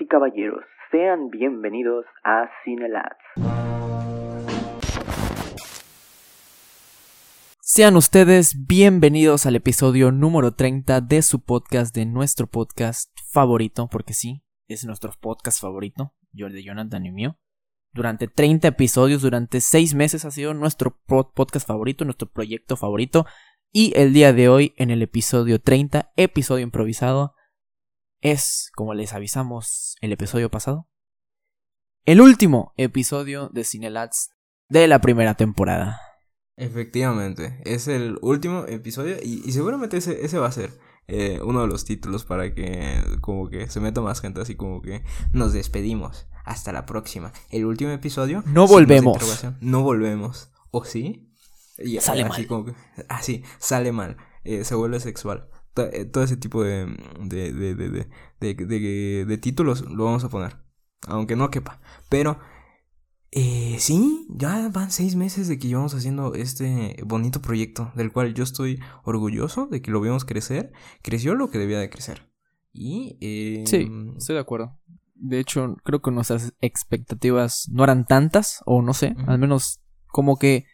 [0.00, 3.16] Y caballeros, sean bienvenidos a Cinelats.
[7.60, 14.12] Sean ustedes bienvenidos al episodio número 30 de su podcast, de nuestro podcast favorito, porque
[14.12, 17.38] sí, es nuestro podcast favorito, yo el de Jonathan y mío.
[17.92, 23.24] Durante 30 episodios, durante 6 meses ha sido nuestro podcast favorito, nuestro proyecto favorito.
[23.70, 27.35] Y el día de hoy, en el episodio 30, episodio improvisado,
[28.20, 30.88] es, como les avisamos el episodio pasado,
[32.04, 34.30] el último episodio de Cinelats
[34.68, 36.00] de la primera temporada.
[36.56, 40.70] Efectivamente, es el último episodio y, seguramente ese, ese, va a ser
[41.08, 44.80] eh, uno de los títulos para que como que se meta más gente, así como
[44.80, 45.02] que
[45.32, 46.26] nos despedimos.
[46.44, 47.32] Hasta la próxima.
[47.50, 48.44] El último episodio.
[48.46, 49.44] No volvemos.
[49.60, 50.52] No volvemos.
[50.70, 51.32] ¿O sí?
[52.00, 52.46] sale mal.
[53.08, 54.16] así, sale mal.
[54.44, 55.48] Eh, se vuelve sexual.
[55.76, 56.86] Eh, todo ese tipo de
[57.20, 60.56] de, de, de, de, títulos lo vamos a poner.
[61.06, 61.80] Aunque no quepa.
[62.08, 62.38] Pero,
[63.30, 67.92] eh, sí, ya van seis meses de que llevamos haciendo este bonito proyecto.
[67.94, 70.72] Del cual yo estoy orgulloso de que lo vimos crecer.
[71.02, 72.30] Creció lo que debía de crecer.
[72.72, 73.18] Y...
[73.20, 74.78] Eh, sí, estoy de acuerdo.
[75.14, 78.62] De hecho, creo que nuestras expectativas no eran tantas.
[78.64, 80.64] O no sé, al menos como que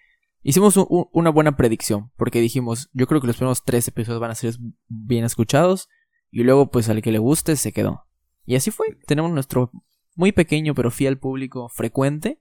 [0.42, 4.34] Hicimos una buena predicción, porque dijimos, yo creo que los primeros tres episodios van a
[4.34, 4.54] ser
[4.88, 5.88] bien escuchados,
[6.30, 8.06] y luego pues al que le guste se quedó.
[8.44, 9.70] Y así fue, tenemos nuestro
[10.14, 12.40] muy pequeño pero fiel público frecuente,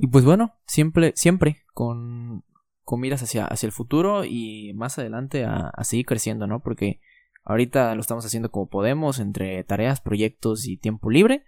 [0.00, 2.44] y pues bueno, siempre, siempre con,
[2.82, 6.60] con miras hacia, hacia el futuro y más adelante a, a seguir creciendo, ¿no?
[6.60, 7.00] Porque
[7.42, 11.44] ahorita lo estamos haciendo como podemos, entre tareas, proyectos y tiempo libre,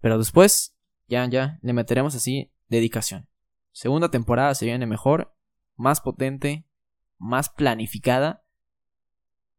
[0.00, 0.74] pero después
[1.08, 3.28] ya, ya, le meteremos así dedicación.
[3.74, 5.34] Segunda temporada se viene mejor,
[5.74, 6.64] más potente,
[7.18, 8.44] más planificada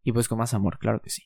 [0.04, 1.24] y pues con más amor, claro que sí.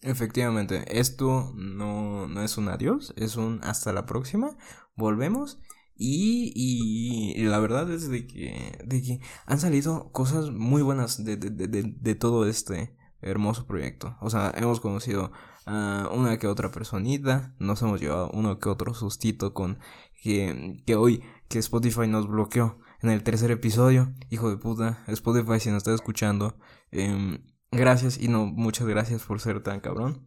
[0.00, 4.56] Efectivamente, esto no, no es un adiós, es un hasta la próxima,
[4.96, 5.58] volvemos
[5.96, 11.36] y, y, la verdad es de que, de que han salido cosas muy buenas de,
[11.36, 14.16] de, de, de todo este hermoso proyecto.
[14.22, 15.30] O sea, hemos conocido
[15.66, 19.78] a una que otra personita, nos hemos llevado uno que otro sustito con
[20.22, 21.22] que, que hoy
[21.54, 24.12] que Spotify nos bloqueó en el tercer episodio.
[24.28, 26.58] Hijo de puta, Spotify si nos está escuchando.
[26.90, 30.26] Em, gracias y no, muchas gracias por ser tan cabrón.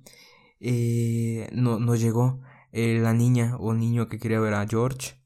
[0.61, 2.39] Eh, no, nos llegó
[2.71, 5.21] eh, la niña o niño que quería ver a George.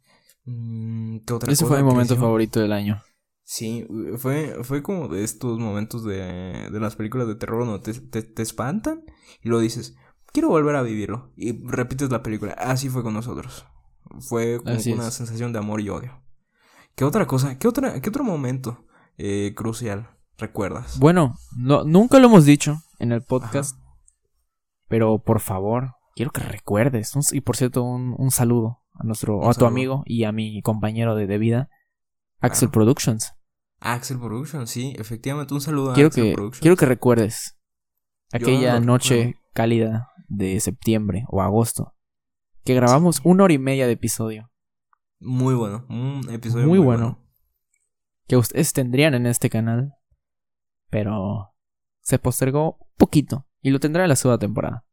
[0.45, 1.17] Mm,
[1.47, 2.99] Ese fue mi momento favorito del año.
[3.43, 3.85] Sí,
[4.17, 8.41] fue, fue como de estos momentos de, de las películas de terror donde te, te,
[8.41, 9.03] espantan
[9.43, 9.95] y lo dices,
[10.33, 11.31] quiero volver a vivirlo.
[11.35, 12.53] Y repites la película.
[12.53, 13.67] Así fue con nosotros.
[14.19, 16.21] Fue como una sensación de amor y odio.
[16.95, 17.57] ¿Qué otra cosa?
[17.57, 18.85] ¿Qué, otra, qué otro momento
[19.17, 20.99] eh, crucial recuerdas?
[20.99, 23.77] Bueno, no, nunca lo hemos dicho en el podcast.
[24.87, 27.13] Pero por favor, quiero que recuerdes.
[27.31, 31.15] y por cierto, un, un saludo a nuestro, a tu amigo y a mi compañero
[31.15, 31.69] de, vida,
[32.39, 33.33] Axel Productions.
[33.79, 36.61] Axel Productions, sí, efectivamente, un saludo quiero a Axel que, Productions.
[36.61, 37.57] Quiero que recuerdes
[38.31, 41.93] aquella noche cálida de septiembre o agosto
[42.63, 44.51] que grabamos una hora y media de episodio.
[45.19, 47.19] Muy bueno, un episodio muy, bueno.
[48.27, 49.93] Que ustedes tendrían en este canal,
[50.89, 51.53] pero
[52.01, 54.85] se postergó poquito y lo tendrá en la segunda temporada.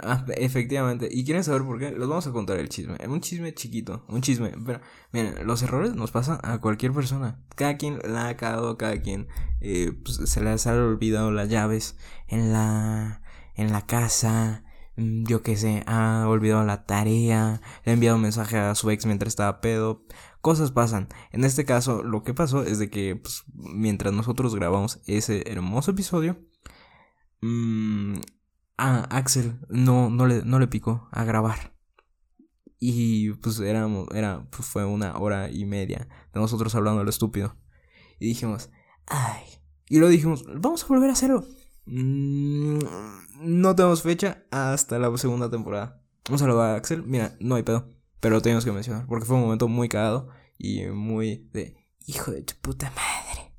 [0.00, 1.08] Ah, efectivamente.
[1.10, 1.92] ¿Y quieren saber por qué?
[1.92, 2.96] Les vamos a contar el chisme.
[3.08, 4.04] Un chisme chiquito.
[4.08, 4.52] Un chisme.
[4.66, 4.80] Pero,
[5.12, 7.42] miren, los errores nos pasan a cualquier persona.
[7.56, 9.28] Cada quien la ha cagado, cada quien
[9.60, 11.96] eh, pues, se les ha olvidado las llaves
[12.28, 13.22] en la,
[13.54, 14.64] en la casa.
[14.96, 18.90] Mm, yo qué sé, ha olvidado la tarea, le ha enviado un mensaje a su
[18.90, 20.04] ex mientras estaba pedo,
[20.40, 21.08] cosas pasan.
[21.30, 25.92] En este caso, lo que pasó es de que pues, mientras nosotros grabamos ese hermoso
[25.92, 26.38] episodio,
[27.40, 28.16] mmm,
[28.78, 31.72] a Axel no, no, le, no le picó a grabar.
[32.78, 37.56] Y pues éramos, era, pues, fue una hora y media de nosotros hablando lo estúpido.
[38.18, 38.70] Y dijimos,
[39.06, 39.44] ay.
[39.88, 41.44] Y lo dijimos, vamos a volver a hacerlo.
[41.84, 42.78] Mm,
[43.40, 46.00] no tenemos fecha hasta la segunda temporada.
[46.30, 47.02] Un saludo a Axel.
[47.02, 47.88] Mira, no hay pedo.
[48.20, 49.06] Pero lo tenemos que mencionar.
[49.06, 50.28] Porque fue un momento muy cagado.
[50.58, 51.76] Y muy de.
[52.06, 53.52] Hijo de tu puta madre.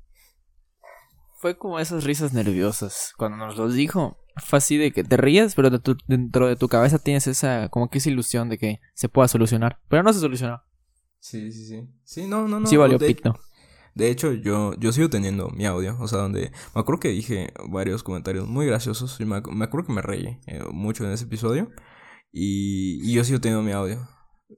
[1.38, 3.12] Fue como esas risas nerviosas.
[3.16, 4.18] Cuando nos los dijo.
[4.36, 5.70] Fue así de que te ríes, pero
[6.08, 7.68] dentro de tu cabeza tienes esa.
[7.68, 9.80] Como que esa ilusión de que se pueda solucionar.
[9.88, 10.62] Pero no se solucionó.
[11.20, 11.88] Sí, sí, sí.
[12.02, 12.66] Sí, no, no, no.
[12.66, 13.38] Sí valió pito.
[13.94, 17.52] De hecho, yo, yo sigo teniendo mi audio, o sea, donde me acuerdo que dije
[17.68, 21.70] varios comentarios muy graciosos, y me, acuerdo que me reí eh, mucho en ese episodio,
[22.32, 24.08] y, y, yo sigo teniendo mi audio.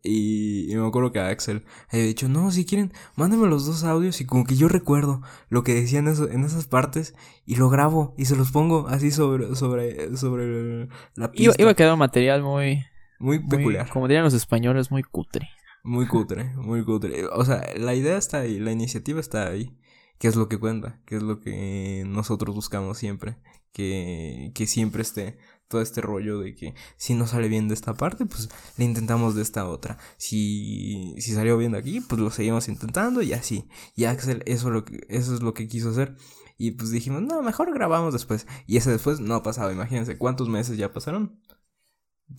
[0.02, 4.20] Y, y me acuerdo que Axel había dicho, no, si quieren, mándenme los dos audios
[4.20, 8.24] y como que yo recuerdo lo que decían en esas partes y lo grabo y
[8.24, 11.44] se los pongo así sobre, sobre, sobre la pista.
[11.44, 12.84] Iba, iba a quedar un material muy...
[13.18, 13.88] muy muy- peculiar.
[13.90, 15.48] como dirían los españoles, muy cutre.
[15.86, 17.26] Muy cutre, muy cutre.
[17.26, 19.78] O sea, la idea está ahí, la iniciativa está ahí.
[20.18, 21.00] ¿Qué es lo que cuenta?
[21.06, 23.36] ¿Qué es lo que nosotros buscamos siempre?
[23.72, 25.38] Que, que siempre esté
[25.68, 29.36] todo este rollo de que si no sale bien de esta parte, pues le intentamos
[29.36, 29.96] de esta otra.
[30.16, 33.68] Si, si salió bien de aquí, pues lo seguimos intentando y así.
[33.94, 36.16] Y Axel, eso, lo que, eso es lo que quiso hacer.
[36.58, 38.48] Y pues dijimos, no, mejor grabamos después.
[38.66, 39.70] Y ese después no ha pasado.
[39.70, 41.40] Imagínense cuántos meses ya pasaron.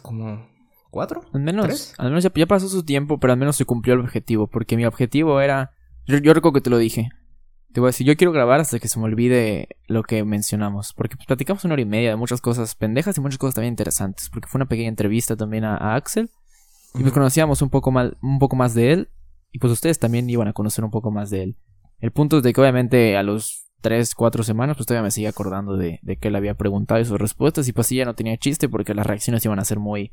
[0.04, 0.56] Como
[0.98, 1.22] cuatro.
[1.32, 1.94] Al menos, ¿Tres?
[2.00, 4.48] al menos ya, ya pasó su tiempo, pero al menos se cumplió el objetivo.
[4.48, 5.74] Porque mi objetivo era.
[6.08, 7.10] Yo, yo recuerdo que te lo dije.
[7.72, 10.94] Te voy a decir, yo quiero grabar hasta que se me olvide lo que mencionamos.
[10.94, 13.74] Porque pues, platicamos una hora y media de muchas cosas pendejas y muchas cosas también
[13.74, 14.32] interesantes.
[14.32, 16.32] Porque fue una pequeña entrevista también a, a Axel.
[16.96, 17.12] Y Ujú.
[17.12, 19.10] conocíamos un poco, más, un poco más de él.
[19.52, 21.58] Y pues ustedes también iban a conocer un poco más de él.
[22.00, 25.30] El punto es de que obviamente a los 3, 4 semanas, pues todavía me seguía
[25.30, 27.68] acordando de, de que él había preguntado y sus respuestas.
[27.68, 30.12] Y pues sí, ya no tenía chiste porque las reacciones iban a ser muy,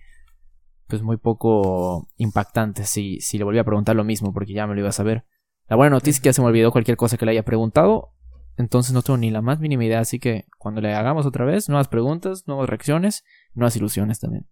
[0.86, 4.74] pues muy poco impactantes si, si le volvía a preguntar lo mismo porque ya me
[4.74, 5.24] lo iba a saber.
[5.68, 8.12] La buena noticia es que ya se me olvidó cualquier cosa que le haya preguntado.
[8.56, 10.00] Entonces no tengo ni la más mínima idea.
[10.00, 14.46] Así que cuando le hagamos otra vez, nuevas preguntas, nuevas reacciones, nuevas ilusiones también.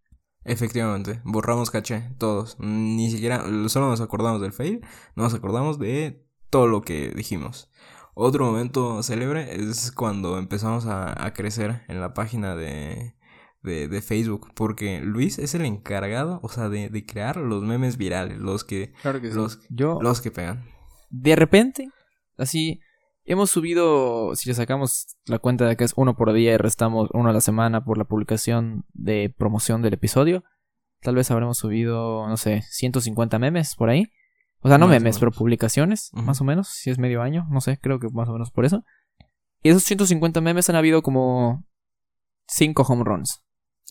[0.45, 2.57] Efectivamente, borramos caché, todos.
[2.59, 4.81] Ni siquiera, solo nos acordamos del fail,
[5.15, 7.71] no nos acordamos de todo lo que dijimos.
[8.15, 13.15] Otro momento célebre es cuando empezamos a, a crecer en la página de,
[13.63, 17.97] de, de Facebook, porque Luis es el encargado, o sea, de, de crear los memes
[17.97, 20.65] virales, los que, Claro que Los- Yo, los que pegan.
[21.11, 21.89] de repente,
[22.37, 22.81] así,
[23.25, 27.09] hemos subido, si le sacamos la cuenta de que es uno por día y restamos
[27.13, 30.43] uno a la semana por la publicación de promoción del episodio,
[31.01, 34.13] tal vez habremos subido, no sé, 150 memes por ahí.
[34.65, 37.61] O sea, no Más memes, pero publicaciones, más o menos, si es medio año, no
[37.61, 38.85] sé, creo que más o menos por eso.
[39.65, 41.65] Y esos 150 memes han habido como
[42.47, 43.43] 5 home runs.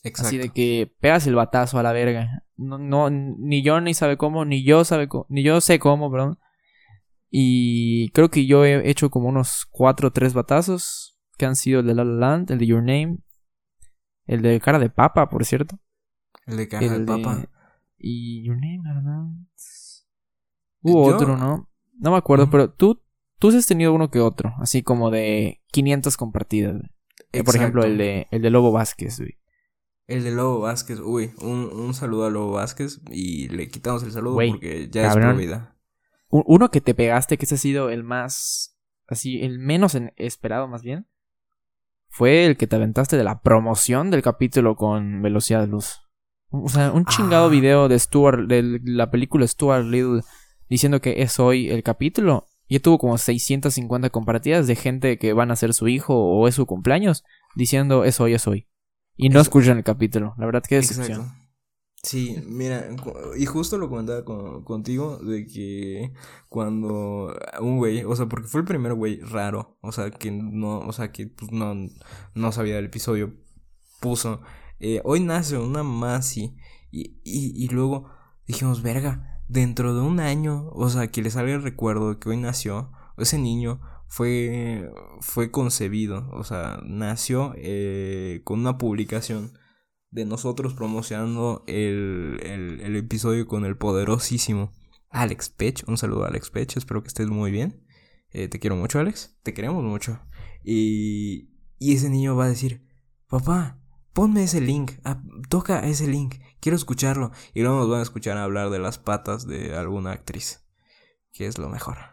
[0.04, 0.28] Exacto.
[0.28, 2.44] Así de que pegas el batazo a la verga.
[2.58, 6.40] No, no, ni yo ni sabe cómo, ni yo sabe ni yo sé cómo, perdón.
[7.30, 11.18] Y creo que yo he hecho como unos cuatro o tres batazos.
[11.38, 13.18] Que han sido el de La La Land, el de Your Name.
[14.26, 15.80] El de Cara de Papa, por cierto.
[16.46, 17.46] El de caja el de papa.
[17.98, 19.48] Y Your Name, La La Land.
[20.82, 21.70] Hubo Yo- otro, ¿no?
[22.00, 23.02] No me acuerdo, pero tú,
[23.40, 24.54] tú sí has tenido uno que otro.
[24.60, 26.82] Así como de 500 compartidas.
[27.32, 29.38] Eh, Por ejemplo, el de, el de Lobo Vázquez, güey.
[30.12, 34.12] El de Lobo Vázquez, uy, un, un saludo a Lobo Vázquez y le quitamos el
[34.12, 35.38] saludo porque ya es cabrón.
[35.38, 35.78] vida.
[36.30, 38.78] Uno que te pegaste, que ese ha sido el más.
[39.08, 41.08] Así, el menos en- esperado, más bien.
[42.10, 46.02] Fue el que te aventaste de la promoción del capítulo con velocidad de luz.
[46.50, 47.50] O sea, un chingado Ah.
[47.50, 50.22] video de Stuart, de la película Stuart Little,
[50.70, 52.48] diciendo que es hoy el capítulo.
[52.68, 56.56] Y tuvo como 650 compartidas de gente que van a ser su hijo o es
[56.56, 57.24] su cumpleaños,
[57.56, 58.68] diciendo es hoy, es hoy.
[59.16, 60.34] Y no escuchan el capítulo.
[60.38, 61.22] La verdad, que decepción.
[61.22, 61.38] Exacto.
[62.04, 62.90] Sí, mira,
[63.38, 66.12] y justo lo comentaba con- contigo de que
[66.50, 70.80] cuando un güey, o sea, porque fue el primer güey raro, o sea, que no,
[70.80, 71.76] o sea, que pues, no,
[72.34, 73.36] no sabía del episodio,
[74.00, 74.42] puso,
[74.80, 76.58] eh, hoy nace una así,
[76.90, 78.10] y, y, y luego
[78.48, 82.30] dijimos, verga, dentro de un año, o sea, que le salga el recuerdo de que
[82.30, 83.80] hoy nació, ese niño
[84.12, 84.92] fue,
[85.22, 89.58] fue concebido, o sea, nació eh, con una publicación
[90.10, 94.74] de nosotros promocionando el, el, episodio con el poderosísimo
[95.10, 95.86] Alex Pech.
[95.88, 97.86] Un saludo a Alex Pech, espero que estés muy bien.
[98.32, 99.40] Eh, te quiero mucho, Alex.
[99.44, 100.20] Te queremos mucho.
[100.62, 101.50] Y,
[101.80, 102.86] y ese niño va a decir,
[103.30, 103.80] papá,
[104.12, 107.32] ponme ese link, ah, toca ese link, quiero escucharlo.
[107.54, 110.68] Y luego nos van a escuchar hablar de las patas de alguna actriz,
[111.32, 112.12] que es lo mejor.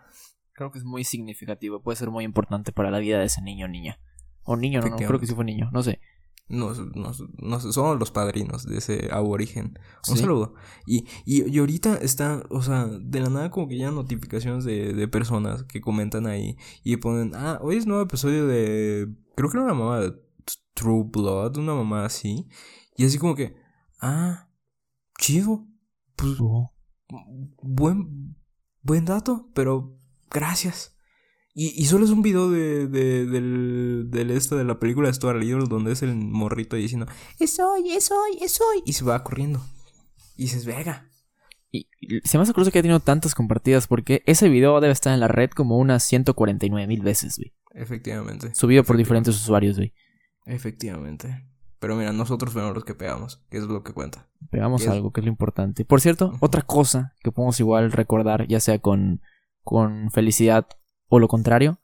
[0.58, 1.80] Creo que es muy significativo.
[1.82, 4.00] Puede ser muy importante para la vida de ese niño o niña.
[4.42, 5.70] O niño, no, no, creo que sí fue niño.
[5.72, 6.00] No sé.
[6.48, 9.78] Nos, nos, nos- somos los padrinos de ese aborigen.
[10.08, 10.22] Un Sí.
[10.22, 10.54] saludo.
[10.86, 14.94] Y, y, y ahorita está, o sea, de la nada como que ya notificaciones de,
[14.94, 19.58] de personas que comentan ahí y ponen, ah, hoy es nuevo episodio de, creo que
[19.58, 20.12] era una mamá de
[20.74, 22.48] True Blood, una mamá así.
[22.96, 23.54] Y así como que,
[24.00, 24.48] ah,
[25.20, 25.66] chido,
[26.16, 26.36] pues
[27.62, 28.36] buen,
[28.82, 29.97] buen dato, pero
[30.30, 30.94] gracias.
[31.54, 35.14] Y, y solo es un video de, de- del, del este de la película de
[35.14, 37.06] Stuart Little donde es el morrito diciendo,
[37.40, 38.82] es hoy, es hoy, es hoy.
[38.86, 39.60] Y se va corriendo.
[40.36, 41.08] Y dices, verga.
[41.72, 44.92] Y, y se me hace curioso que haya tenido tantas compartidas porque ese video debe
[44.92, 47.52] estar en la red como unas 149 mil veces, güey.
[47.74, 48.54] Efectivamente.
[48.54, 49.92] Subido por diferentes usuarios, güey.
[50.46, 51.44] Efectivamente.
[51.78, 54.28] Pero mira, nosotros fuimos los que pegamos, que es lo que cuenta.
[54.50, 55.84] Pegamos algo, que es lo importante.
[55.84, 59.20] Por cierto, otra cosa que podemos igual recordar, ya sea con,
[59.62, 60.66] con felicidad
[61.08, 61.78] o lo contrario,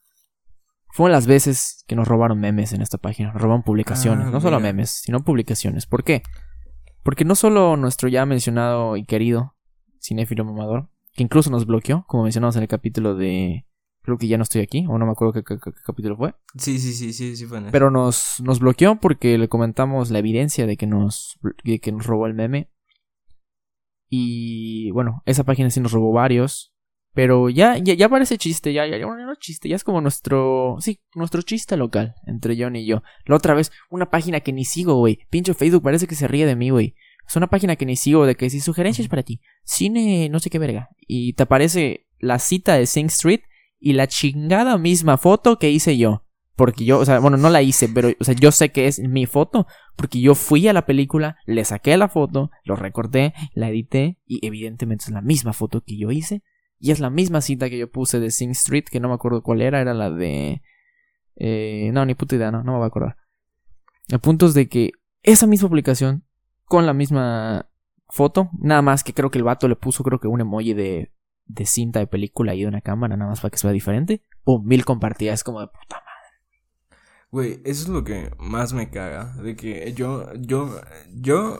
[0.92, 3.32] fueron las veces que nos robaron memes en esta página.
[3.32, 4.72] Nos robaron publicaciones, Ah, no solo mira.
[4.72, 5.86] memes, sino publicaciones.
[5.86, 6.22] ¿Por qué?
[7.02, 9.56] Porque no solo nuestro ya mencionado y querido
[10.00, 13.66] cinéfilo mamador, que incluso nos bloqueó, como mencionamos en el capítulo de...
[14.02, 16.16] Creo que ya no estoy aquí, o no me acuerdo qué, qué- qué- qué capítulo
[16.18, 16.34] fue.
[16.58, 17.70] Sí, sí, sí, sí, sí fue en.
[17.70, 22.06] Pero nos, nos bloqueó porque le comentamos la evidencia de que nos, de que nos
[22.06, 22.70] robó el meme.
[24.08, 26.73] Y bueno, esa página sí nos robó varios.
[27.14, 30.00] Pero ya, ya, ya parece chiste, ya, ya, ya no es chiste, ya es como
[30.00, 33.02] nuestro, sí, nuestro chiste local entre John y yo.
[33.24, 35.20] La otra vez, una página que ni sigo, güey.
[35.30, 36.96] Pinche Facebook parece que se ríe de mí, güey.
[37.26, 39.40] Es una página que ni sigo de que si sugerencias para ti.
[39.62, 40.90] Cine, no sé qué verga.
[41.06, 43.42] Y te aparece la cita de Sing Street
[43.78, 46.24] y la chingada misma foto que hice yo.
[46.56, 49.00] Porque yo, o sea, bueno, no la hice, pero, o sea, yo sé que es
[49.00, 49.66] mi foto.
[49.96, 54.44] Porque yo fui a la película, le saqué la foto, lo recorté, la edité y
[54.46, 56.42] evidentemente es la misma foto que yo hice.
[56.84, 59.42] Y es la misma cita que yo puse de Sing Street, que no me acuerdo
[59.42, 60.60] cuál era, era la de...
[61.34, 63.16] Eh, no, ni puta idea, no, no me voy a acordar.
[64.08, 66.26] El punto es de que esa misma publicación,
[66.66, 67.70] con la misma
[68.10, 71.10] foto, nada más que creo que el vato le puso creo que un emoji de,
[71.46, 74.22] de cinta de película y de una cámara, nada más para que se vea diferente.
[74.44, 76.98] Pum, mil compartidas, como de puta madre.
[77.30, 79.32] Güey, eso es lo que más me caga.
[79.42, 80.82] De que yo, yo,
[81.14, 81.58] yo,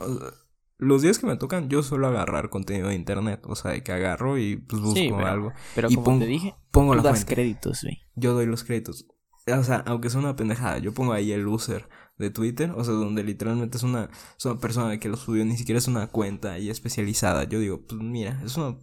[0.77, 3.41] los días que me tocan, yo suelo agarrar contenido de internet.
[3.45, 5.53] O sea, de que agarro y pues busco Sí, pero- algo.
[5.75, 7.33] Pero Y como pongo- te dije, Pongo tú la das fuente.
[7.35, 7.99] créditos, güey.
[8.15, 9.05] Yo doy los créditos.
[9.47, 12.93] O sea, aunque sea una pendejada, yo pongo ahí el user de Twitter, o sea,
[12.95, 16.53] donde literalmente es una, es una persona que lo subió, ni siquiera es una cuenta
[16.53, 17.43] ahí especializada.
[17.43, 18.77] Yo digo, pues mira, es una...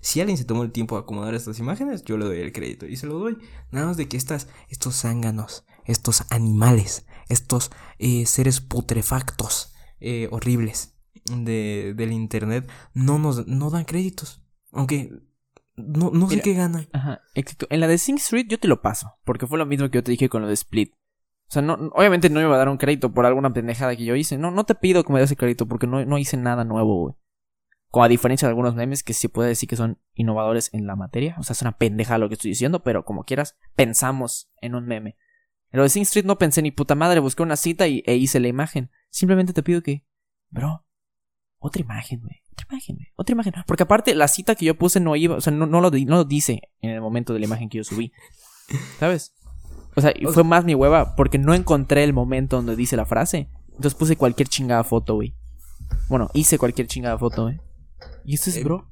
[0.00, 2.86] Si alguien se tomó el tiempo de acomodar estas imágenes, yo le doy el crédito.
[2.86, 3.36] Y se lo doy.
[3.70, 10.94] Nada más de que estas, estos zánganos, estos animales, estos eh, seres putrefactos, eh, horribles
[11.30, 14.42] de, del internet, no nos no dan créditos.
[14.72, 15.10] Aunque
[15.76, 16.88] no, no sé qué ganan.
[16.92, 17.66] Ajá, exacto.
[17.70, 20.04] En la de Sing Street yo te lo paso, porque fue lo mismo que yo
[20.04, 20.94] te dije con lo de Split.
[21.50, 24.04] O sea, no, obviamente no me va a dar un crédito por alguna pendejada que
[24.04, 24.38] yo hice.
[24.38, 27.00] No, no te pido que me des el crédito porque no, no hice nada nuevo,
[27.00, 27.14] güey.
[27.88, 30.94] Como a diferencia de algunos memes que sí puede decir que son innovadores en la
[30.94, 31.34] materia.
[31.40, 34.86] O sea, es una pendeja lo que estoy diciendo, pero como quieras, pensamos en un
[34.86, 35.16] meme.
[35.72, 38.14] En lo de Sing Street no pensé ni puta madre, busqué una cita y, e
[38.14, 38.92] hice la imagen.
[39.08, 40.06] Simplemente te pido que,
[40.50, 40.84] bro,
[41.60, 42.42] otra imagen, güey.
[42.52, 43.08] Otra imagen, güey.
[43.16, 43.52] Otra imagen.
[43.66, 46.16] Porque aparte, la cita que yo puse no iba, o sea, no, no, lo, no
[46.16, 48.12] lo dice en el momento de la imagen que yo subí.
[48.98, 49.32] ¿Sabes?
[49.96, 53.48] O sea, fue más mi hueva porque no encontré el momento donde dice la frase.
[53.68, 55.34] Entonces puse cualquier chingada foto, güey.
[56.08, 57.60] Bueno, hice cualquier chingada foto, güey.
[58.24, 58.88] Y esto es, Eh, bro.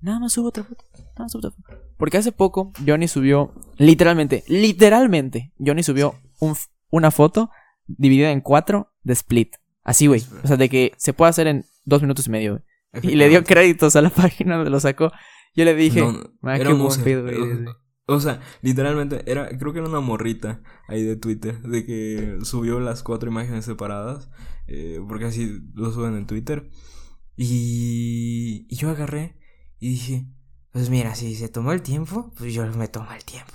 [0.00, 0.84] Nada más subo otra foto.
[0.94, 1.82] Nada más subo otra foto.
[1.96, 6.56] Porque hace poco Johnny subió, literalmente, literalmente, Johnny subió un
[6.90, 7.50] una foto
[7.86, 9.56] dividida en cuatro de split.
[9.82, 10.24] Así, güey.
[10.44, 12.52] O sea, de que se puede hacer en dos minutos y medio,
[12.92, 13.12] güey.
[13.12, 15.10] Y le dio créditos a la página donde lo sacó.
[15.54, 17.50] Yo le dije, No, no, "Ma, era qué un buen user, pedo, era güey".
[17.52, 17.68] un-
[18.06, 22.80] O sea, literalmente, era, creo que era una morrita ahí de Twitter, de que subió
[22.80, 24.28] las cuatro imágenes separadas,
[24.66, 26.68] eh, porque así lo suben en Twitter.
[27.36, 29.36] Y, y yo agarré
[29.78, 30.26] y dije,
[30.72, 33.54] pues mira, si se tomó el tiempo, pues yo me tomo el tiempo.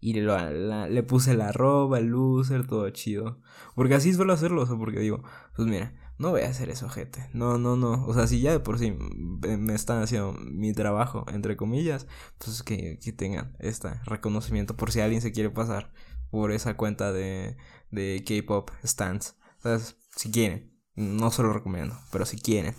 [0.00, 3.40] Y lo- la- le puse la arroba, el user, todo chido.
[3.74, 5.22] Porque así suelo hacerlo, o sea, porque digo,
[5.54, 7.28] pues mira, no voy a hacer eso, gente.
[7.32, 8.06] No, no, no.
[8.06, 12.06] O sea, si ya de por sí me están haciendo mi trabajo, entre comillas,
[12.38, 15.92] pues que, que tengan este reconocimiento por si alguien se quiere pasar
[16.30, 17.56] por esa cuenta de,
[17.90, 19.36] de K-pop stands.
[19.58, 19.96] ¿Sabes?
[20.14, 20.72] Si quieren.
[20.94, 22.74] No se lo recomiendo, pero si quieren.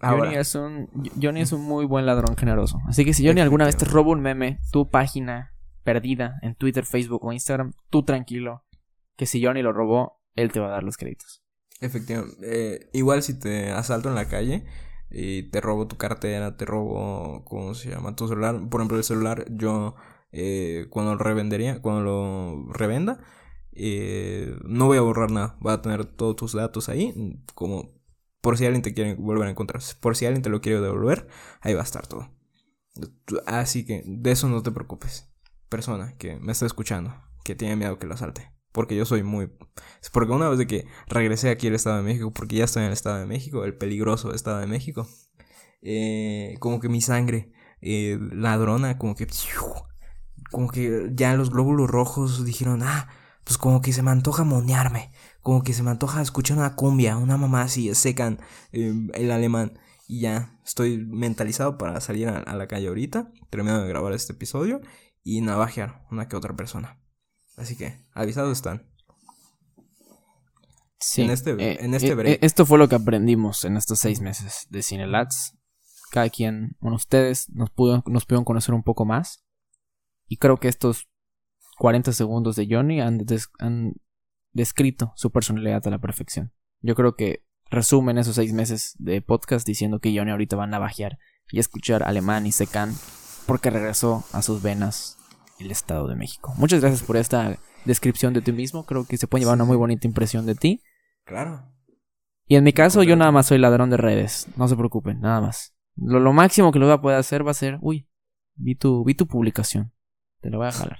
[0.00, 0.88] Ahora, Johnny es un
[1.20, 2.78] Johnny es un muy buen ladrón generoso.
[2.86, 6.84] Así que si Johnny alguna vez te roba un meme, tu página perdida en Twitter,
[6.84, 8.64] Facebook o Instagram, tú tranquilo,
[9.16, 11.43] que si Johnny lo robó, él te va a dar los créditos.
[11.80, 12.36] Efectivamente.
[12.42, 14.64] eh, igual si te asalto en la calle
[15.10, 18.16] y te robo tu cartera, te robo, ¿cómo se llama?
[18.16, 18.60] Tu celular.
[18.68, 19.94] Por ejemplo, el celular, yo
[20.32, 23.20] eh, cuando lo revendería, cuando lo revenda,
[23.72, 25.58] eh, no voy a borrar nada.
[25.64, 27.92] Va a tener todos tus datos ahí, como
[28.40, 29.82] por si alguien te quiere volver a encontrar.
[30.00, 31.28] Por si alguien te lo quiere devolver,
[31.60, 32.30] ahí va a estar todo.
[33.46, 35.32] Así que de eso no te preocupes.
[35.68, 37.14] Persona que me está escuchando,
[37.44, 38.52] que tiene miedo que lo asalte.
[38.74, 39.52] Porque yo soy muy...
[40.12, 42.88] Porque una vez de que regresé aquí al Estado de México, porque ya estoy en
[42.88, 45.06] el Estado de México, el peligroso Estado de México,
[45.80, 49.28] eh, como que mi sangre eh, ladrona, como que...
[50.50, 53.08] Como que ya los glóbulos rojos dijeron, ah,
[53.44, 57.16] pues como que se me antoja monearme, como que se me antoja escuchar una cumbia,
[57.16, 58.40] una mamá así, secan
[58.72, 59.78] eh, el alemán.
[60.08, 64.32] Y ya estoy mentalizado para salir a, a la calle ahorita, terminando de grabar este
[64.32, 64.80] episodio,
[65.22, 67.03] y navajear una que otra persona.
[67.56, 68.82] Así que, avisados están.
[71.00, 71.22] Sí.
[71.22, 72.34] En este, eh, en este eh, break.
[72.36, 75.54] eh, esto fue lo que aprendimos en estos seis meses de Cinelats.
[76.10, 79.44] Cada quien, bueno, ustedes nos, pudo, nos pudieron conocer un poco más.
[80.28, 81.08] Y creo que estos
[81.78, 83.94] 40 segundos de Johnny han, des- han
[84.52, 86.52] descrito su personalidad a la perfección.
[86.80, 90.68] Yo creo que resumen esos seis meses de podcast diciendo que Johnny ahorita va a
[90.68, 91.18] navajear
[91.50, 92.94] y escuchar alemán y secan
[93.46, 95.18] porque regresó a sus venas
[95.58, 96.52] el Estado de México.
[96.56, 98.84] Muchas gracias por esta descripción de ti mismo.
[98.84, 100.82] Creo que se puede llevar una muy bonita impresión de ti.
[101.24, 101.70] Claro.
[102.46, 104.48] Y en mi caso, yo nada más soy ladrón de redes.
[104.56, 105.74] No se preocupen, nada más.
[105.96, 108.08] Lo, lo máximo que lo voy a poder hacer va a ser, uy,
[108.54, 109.92] vi tu, vi tu publicación.
[110.40, 110.98] Te lo voy a jalar.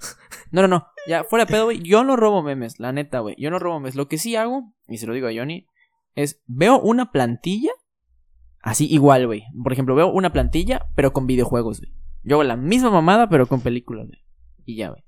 [0.50, 0.87] No, no, no.
[1.06, 1.82] Ya, fuera de pedo, güey.
[1.82, 3.34] Yo no robo memes, la neta, güey.
[3.38, 3.94] Yo no robo memes.
[3.94, 5.66] Lo que sí hago, y se lo digo a Johnny,
[6.14, 7.73] es veo una plantilla.
[8.61, 9.44] Así igual, güey.
[9.62, 11.92] Por ejemplo, veo una plantilla, pero con videojuegos, güey.
[12.23, 14.23] Yo hago la misma mamada, pero con películas, güey.
[14.64, 15.02] Y ya, güey.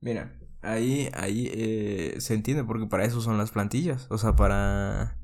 [0.00, 4.06] Mira, ahí, ahí eh, se entiende porque para eso son las plantillas.
[4.10, 5.18] O sea, para,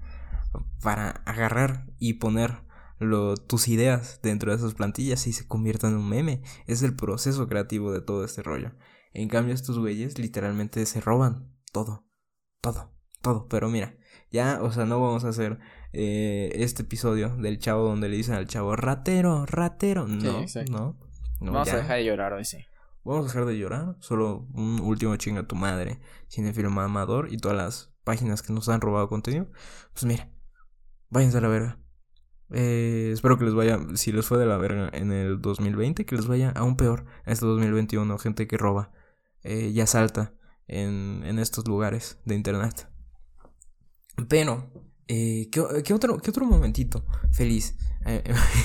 [0.83, 2.63] para agarrar y poner
[2.99, 6.43] lo, tus ideas dentro de esas plantillas y se conviertan en un meme.
[6.67, 8.73] Es el proceso creativo de todo este rollo.
[9.13, 12.05] En cambio, estos güeyes literalmente se roban todo.
[12.61, 12.93] Todo.
[13.21, 13.49] Todo.
[13.49, 13.97] Pero mira,
[14.31, 15.59] ya, o sea, no vamos a hacer
[15.93, 20.07] eh, este episodio del chavo donde le dicen al chavo ratero, ratero.
[20.07, 20.97] No, no.
[21.41, 21.75] no, Vamos ya.
[21.75, 22.59] a dejar de llorar hoy, sí.
[23.09, 23.97] Vamos a dejar de llorar.
[24.01, 25.99] Solo un último chinga a tu madre.
[26.29, 29.49] Cinefilo Mamador y todas las páginas que nos han robado contenido.
[29.95, 30.31] Pues mira,
[31.09, 31.79] váyanse a la verga.
[32.51, 36.17] Eh, espero que les vaya, si les fue de la verga en el 2020, que
[36.17, 38.19] les vaya aún peor en este 2021.
[38.19, 38.93] Gente que roba
[39.43, 40.35] eh, y asalta
[40.67, 42.91] en, en estos lugares de internet.
[44.29, 44.71] Pero,
[45.07, 47.75] eh, ¿qué, qué otro, ¿qué otro momentito feliz
[48.05, 48.23] eh,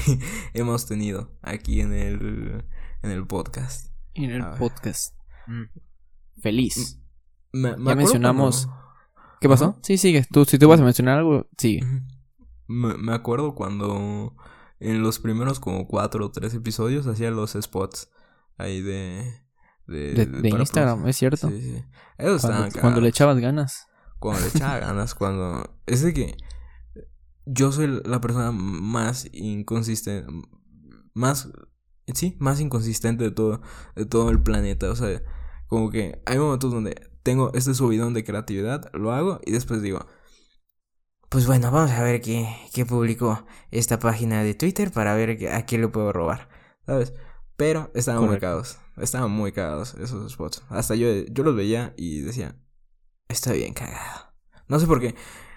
[0.54, 2.66] hemos tenido aquí en el,
[3.04, 3.93] en el podcast?
[4.16, 5.16] En el podcast.
[5.48, 5.64] Mm.
[6.42, 7.00] Feliz.
[7.52, 8.84] Me- me Ya mencionamos- cuando-
[9.42, 9.66] ¿Qué pasó?
[9.66, 9.80] Ajá.
[9.84, 10.26] Sí, sigue.
[10.32, 11.82] Tú, si tú vas a mencionar algo, sigue.
[12.68, 14.36] Me, me acuerdo cuando
[14.80, 18.10] en los primeros como cuatro o tres episodios hacía los spots
[18.58, 19.42] ahí de...
[19.86, 21.50] De, De, Instagram, es cierto.
[21.50, 21.84] Sí, sí.
[22.18, 23.88] Esos estaban Cuando, cuando le echabas ganas.
[24.20, 25.78] Cuando le echaba ganas, cuando...
[25.86, 26.38] Es de que
[27.46, 30.26] yo soy la persona más inconsistente,
[31.14, 31.50] más...
[32.14, 33.62] Sí, más inconsistente de todo,
[33.96, 34.90] de todo el planeta.
[34.92, 35.22] O sea,
[35.68, 40.06] como que hay momentos donde tengo este subidón de creatividad, lo hago y después digo...
[41.30, 45.50] Pues bueno, vamos a ver qué, qué publicó esta página de Twitter para ver qué-
[45.50, 46.48] a quién le puedo robar,
[46.86, 47.14] ¿sabes?
[47.56, 50.64] Pero estaban muy cagados, estaban muy cagados esos spots.
[50.70, 52.56] Hasta yo, yo los veía y decía,
[53.30, 54.34] está bien cagado.
[54.68, 55.16] No sé por qué,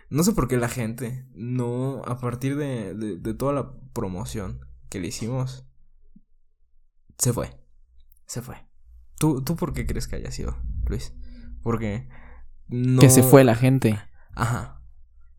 [0.08, 4.60] no sé por qué la gente no, a partir de, de, de toda la promoción
[4.88, 5.66] que le hicimos,
[7.18, 7.50] se fue,
[8.26, 8.56] se fue.
[9.18, 11.14] ¿Tú, ¿Tú por qué crees que haya sido, Luis?
[11.62, 12.08] Porque
[12.68, 13.00] no...
[13.00, 13.98] Que se fue la gente.
[14.34, 14.82] Ajá.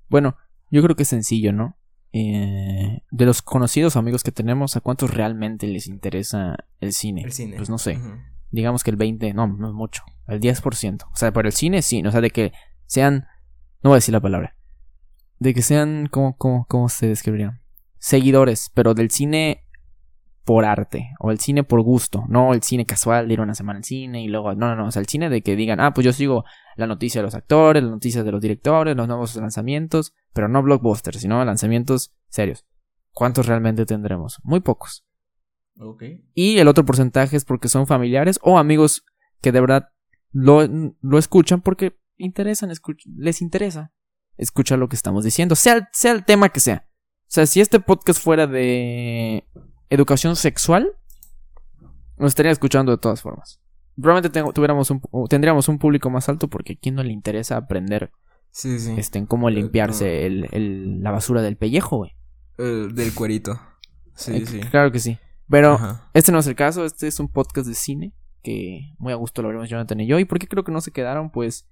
[0.10, 0.36] Bueno,
[0.72, 1.78] yo creo que es sencillo, ¿no?
[2.14, 7.22] Eh, de los conocidos amigos que tenemos, ¿a cuántos realmente les interesa el cine?
[7.22, 7.58] El cine.
[7.58, 8.00] Pues no sé.
[8.50, 10.04] Digamos que el 20, no, no es mucho.
[10.28, 11.04] El 10%.
[11.12, 12.54] O sea, para el cine sí, o sea, de que
[12.86, 13.28] sean,
[13.84, 14.56] no voy a decir la palabra.
[15.40, 17.62] De que sean, ¿cómo, cómo, cómo se describiría?
[18.00, 19.67] Seguidores, pero del cine
[20.48, 23.80] por arte, o el cine por gusto, no el cine casual de ir una semana
[23.80, 25.94] al cine y luego, no, no, no, o sea, el cine de que digan, ah,
[25.94, 26.46] pues yo sigo
[26.78, 30.64] la noticia de los actores, las noticias de los directores, los nuevos lanzamientos, pero no
[30.64, 32.66] blockbusters, sino lanzamientos serios.
[33.12, 34.40] ¿Cuántos realmente tendremos?
[34.44, 35.06] Muy pocos.
[35.82, 36.04] Ok.
[36.34, 39.04] Y el otro porcentaje es porque son familiares o amigos
[39.42, 39.90] que de verdad
[40.32, 40.66] lo,
[41.02, 43.92] lo escuchan porque interesan, escuch- les interesa
[44.38, 46.88] escuchar lo que estamos diciendo, sea, sea el tema que sea.
[47.24, 49.46] O sea, si este podcast fuera de
[49.90, 50.92] educación sexual,
[52.18, 53.60] nos estaría escuchando de todas formas.
[53.96, 57.58] Probablemente tengo- tuviéramos un, tendríamos un público más alto porque a quién no le interesa
[57.58, 58.12] aprender
[58.52, 58.94] Sí, sí.
[58.98, 62.12] este, en cómo Eh, limpiarse el- el- la basura del pellejo, güey.
[62.58, 63.60] El del cuerito.
[64.16, 64.60] Sí, Eh, sí.
[64.62, 65.18] Claro que sí.
[65.50, 66.10] Pero Ajá.
[66.14, 69.42] Este no es el caso, este es un podcast de cine que muy a gusto
[69.42, 70.20] lo abrimos Jonathan y yo.
[70.20, 71.32] ¿Y por qué creo que no se quedaron?
[71.32, 71.68] Pues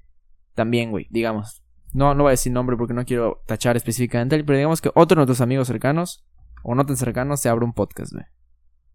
[0.53, 1.61] también, güey, digamos.
[1.93, 5.15] No, no voy a decir nombre porque no quiero tachar específicamente, pero digamos que otro
[5.15, 6.25] de nuestros amigos cercanos,
[6.67, 8.25] o no tan cercanos, se abre un podcast, güey.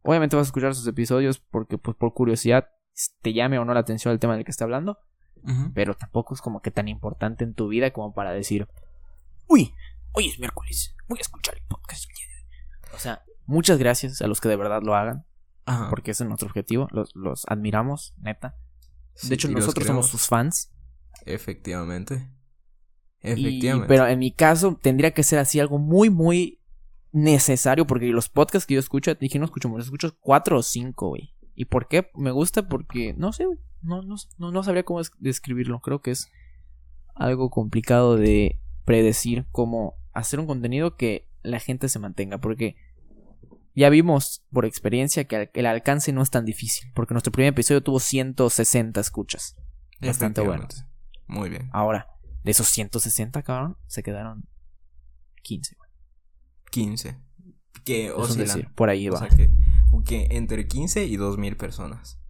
[0.03, 2.69] Obviamente vas a escuchar sus episodios porque, pues, por curiosidad,
[3.23, 4.99] te llame o no la atención al tema del que está hablando,
[5.75, 8.69] pero tampoco es como que tan importante en tu vida como para decir,
[9.47, 9.73] uy,
[10.13, 12.07] hoy es miércoles, voy a escuchar el podcast.
[12.93, 15.25] O sea, muchas gracias a los que de verdad lo hagan
[15.65, 15.89] Ajá.
[15.91, 16.89] porque ese es nuestro objetivo.
[16.91, 18.57] Los, los admiramos, neta.
[19.15, 20.73] Sí, De hecho, nosotros somos sus fans.
[21.25, 22.33] Efectivamente.
[23.23, 23.87] Y- Efectivamente.
[23.89, 26.60] pero en mi caso, tendría que ser así algo muy, muy
[27.13, 27.87] necesario.
[27.87, 31.35] Porque los podcasts que yo escucho, dije, no escucho muchos, escucho cuatro o cinco, güey.
[31.55, 32.11] ¿Y por qué?
[32.15, 33.59] Me gusta porque, no sé, güey.
[33.83, 34.17] No, no,
[34.51, 35.81] no, sabría cómo es- describirlo.
[35.81, 36.29] Creo que es
[37.15, 42.77] algo complicado de predecir cómo hacer un contenido que la gente se mantenga, porque
[43.75, 47.83] ya vimos por experiencia que el alcance no es tan difícil, porque nuestro primer episodio
[47.83, 49.57] tuvo 160 escuchas.
[50.01, 50.67] Bastante bueno.
[51.27, 51.69] Muy bien.
[51.73, 52.09] Ahora,
[52.43, 54.45] de esos 160, cabrón, se quedaron
[55.43, 55.77] 15.
[56.71, 57.17] 15.
[57.85, 58.73] Que oscilan.
[58.75, 59.17] por ahí va.
[59.17, 59.51] O sea que,
[60.05, 62.21] que entre 15 y 2000 personas.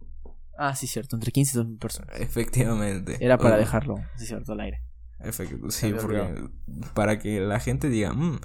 [0.57, 2.19] Ah, sí, cierto, entre 15 y 2000 personas.
[2.19, 3.17] Efectivamente.
[3.19, 4.83] Era para dejarlo, sí, cierto, al aire.
[5.69, 6.49] sí, porque
[6.93, 8.39] para que la gente diga, mmm,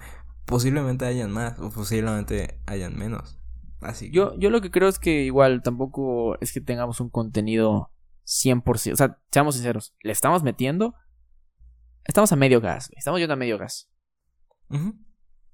[0.47, 3.39] posiblemente hayan más o posiblemente hayan menos.
[3.81, 7.91] Así yo, yo lo que creo es que igual tampoco es que tengamos un contenido
[8.25, 8.93] 100%.
[8.93, 10.95] O sea, seamos sinceros, le estamos metiendo.
[12.05, 13.91] Estamos a medio gas, estamos yendo a medio gas.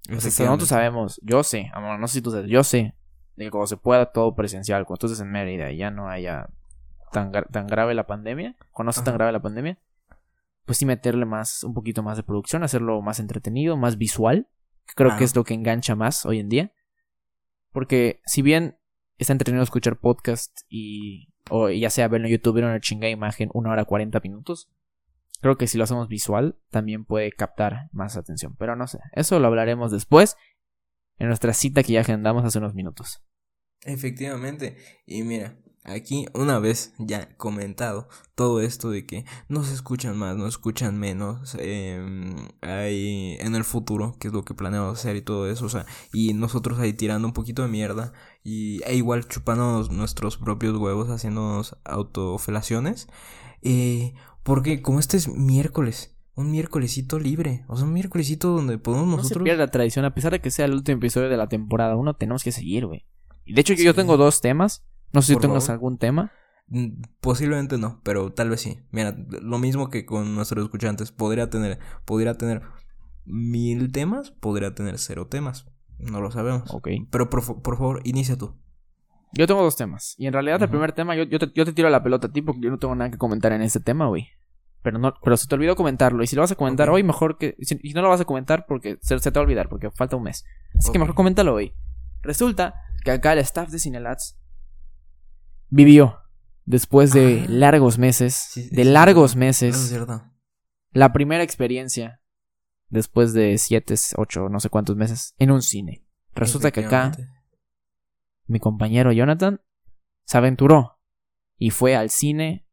[0.08, 2.94] Nosotros sabemos, yo sé, amor, no sé si tú sabes, yo sé
[3.36, 6.08] de que cuando se pueda todo presencial, cuando tú estés en Mérida y ya no
[6.08, 6.48] haya
[7.12, 9.78] tan, tan grave la pandemia, cuando no sea tan grave la pandemia,
[10.64, 14.48] pues sí meterle más, un poquito más de producción, hacerlo más entretenido, más visual.
[14.94, 16.72] Creo que es lo que engancha más hoy en día.
[17.72, 18.78] Porque si bien
[19.18, 23.50] está entretenido escuchar podcast y o ya sea verlo en YouTube, ver una chingada imagen,
[23.54, 24.70] una hora 40 minutos,
[25.42, 28.54] creo que si lo hacemos visual también puede captar más atención.
[28.56, 30.36] Pero no sé, eso lo hablaremos después
[31.18, 33.22] en nuestra cita que ya agendamos hace unos minutos.
[33.84, 40.16] Efectivamente, y mira, aquí una vez ya comentado todo esto de que no se escuchan
[40.16, 42.00] más, no escuchan menos, eh,
[42.60, 45.86] hay en el futuro, que es lo que planeamos hacer y todo eso, o sea,
[46.12, 48.12] y nosotros ahí tirando un poquito de mierda
[48.44, 53.08] y e igual chupando nuestros propios huevos, haciéndonos autofelaciones,
[53.62, 59.06] eh, porque como este es miércoles, un miércolesito libre, o sea, un miércolesito donde podemos
[59.06, 59.46] nosotros...
[59.46, 61.96] No se la tradición, a pesar de que sea el último episodio de la temporada,
[61.96, 63.06] uno tenemos que seguir, güey.
[63.46, 66.32] De hecho, yo tengo dos temas no sé si tengas algún tema.
[66.68, 68.78] Mm, posiblemente no, pero tal vez sí.
[68.90, 71.12] Mira, lo mismo que con nuestros escuchantes.
[71.12, 72.62] Podría tener, podría tener
[73.24, 75.66] mil temas, podría tener cero temas.
[75.98, 76.72] No lo sabemos.
[76.72, 76.88] Ok.
[77.10, 78.56] Pero por, favor, inicia tú.
[79.32, 80.14] Yo tengo dos temas.
[80.18, 82.32] Y en realidad el primer tema, yo, yo, te, yo te tiro la pelota a
[82.32, 84.28] ti porque yo no tengo nada que comentar en este tema, güey.
[84.82, 86.22] Pero no, pero se te olvidó comentarlo.
[86.22, 87.56] Y si lo vas a comentar hoy, mejor que.
[87.60, 90.24] Si, no lo vas a comentar porque se, te va a olvidar, porque falta un
[90.24, 90.44] mes.
[90.76, 91.72] Así que mejor coméntalo hoy.
[92.22, 94.38] Resulta que acá el staff de Cinelats
[95.68, 96.18] vivió
[96.64, 97.46] después de ah.
[97.48, 99.96] largos meses, de largos meses,
[100.92, 102.20] la primera experiencia
[102.88, 106.04] después de siete, ocho, no sé cuántos meses en un cine.
[106.34, 107.12] Resulta que acá
[108.52, 109.60] mi compañero Jonathan
[110.24, 110.98] se aventuró
[111.56, 112.66] y fue al cine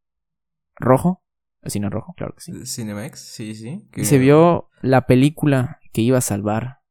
[0.75, 1.23] rojo,
[1.61, 2.65] el cine rojo, claro que sí.
[2.65, 3.87] Cinemax, sí, sí.
[3.95, 6.81] Y se vio la película que iba a salvar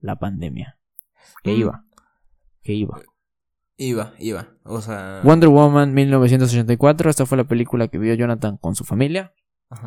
[0.00, 0.78] la pandemia.
[1.42, 1.60] Que mm.
[1.60, 1.84] iba,
[2.62, 3.00] que iba.
[3.76, 4.48] Iba, iba.
[4.64, 5.20] O sea.
[5.24, 7.10] Wonder Woman 1984.
[7.10, 9.32] Esta fue la película que vio Jonathan con su familia.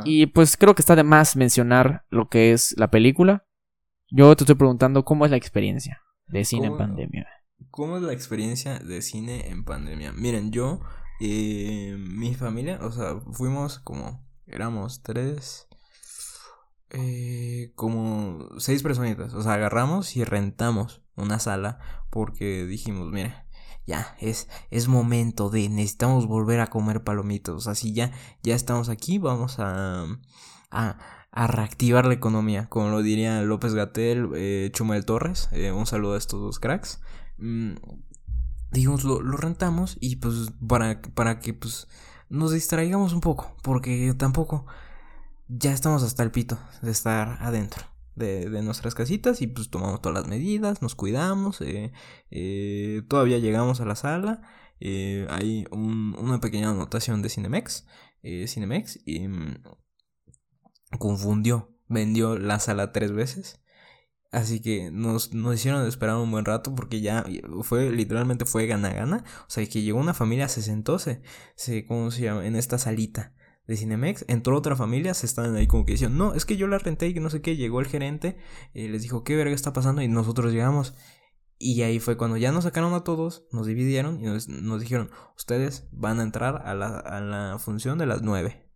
[0.06, 3.46] Y pues creo que está de más mencionar lo que es la película.
[4.10, 7.28] Yo te estoy preguntando cómo es la experiencia de cine en pandemia.
[7.70, 10.12] ¿Cómo es la experiencia de cine en pandemia?
[10.12, 10.82] Miren, yo,
[11.20, 15.68] eh, mi familia, o sea, fuimos como, éramos tres,
[16.90, 19.34] eh, como seis personitas.
[19.34, 23.48] O sea, agarramos y rentamos una sala porque dijimos, mira,
[23.86, 27.68] ya es, es momento de necesitamos volver a comer palomitos.
[27.68, 28.12] Así ya,
[28.44, 30.06] ya estamos aquí, vamos a,
[30.72, 30.98] a,
[31.32, 35.50] a reactivar la economía, como lo diría López Gatel, eh, Chumel Torres.
[35.52, 37.00] Eh, un saludo a estos dos cracks.
[37.42, 37.74] Mm,
[38.72, 41.88] digamos, lo, rentamos y pues para, para que pues
[42.30, 44.66] nos distraigamos un poco, porque tampoco
[45.50, 47.84] ya estamos hasta el pito de estar adentro
[48.16, 51.92] de, nuestras casitas y pues tomamos todas las medidas, nos cuidamos, eh,
[52.30, 54.42] eh, todavía llegamos a la sala,
[54.80, 57.86] eh, hay una pequeña anotación de Cinemex,
[58.22, 59.64] Cinemex y mm,
[61.00, 63.60] confundió, vendió la sala tres veces.
[64.32, 67.26] Así que nos, nos hicieron esperar un buen rato porque ya
[67.64, 69.26] fue, literalmente fue gana-gana.
[69.42, 71.22] O sea, que llegó una familia, se sentó, se,
[71.56, 72.46] se, ¿cómo se llama?
[72.46, 73.34] En esta salita
[73.68, 76.68] de Cinemex, entró otra familia, se estaban ahí como que decían, no, es que yo
[76.68, 78.38] la renté y que no sé qué, llegó el gerente,
[78.74, 80.02] y les dijo, ¿qué verga está pasando?
[80.02, 80.96] Y nosotros llegamos.
[81.58, 84.48] Y ahí fue cuando ya nos sacaron a todos, nos dividieron y nos,
[84.82, 88.68] dijeron, ustedes van a entrar a la, a la función de las 9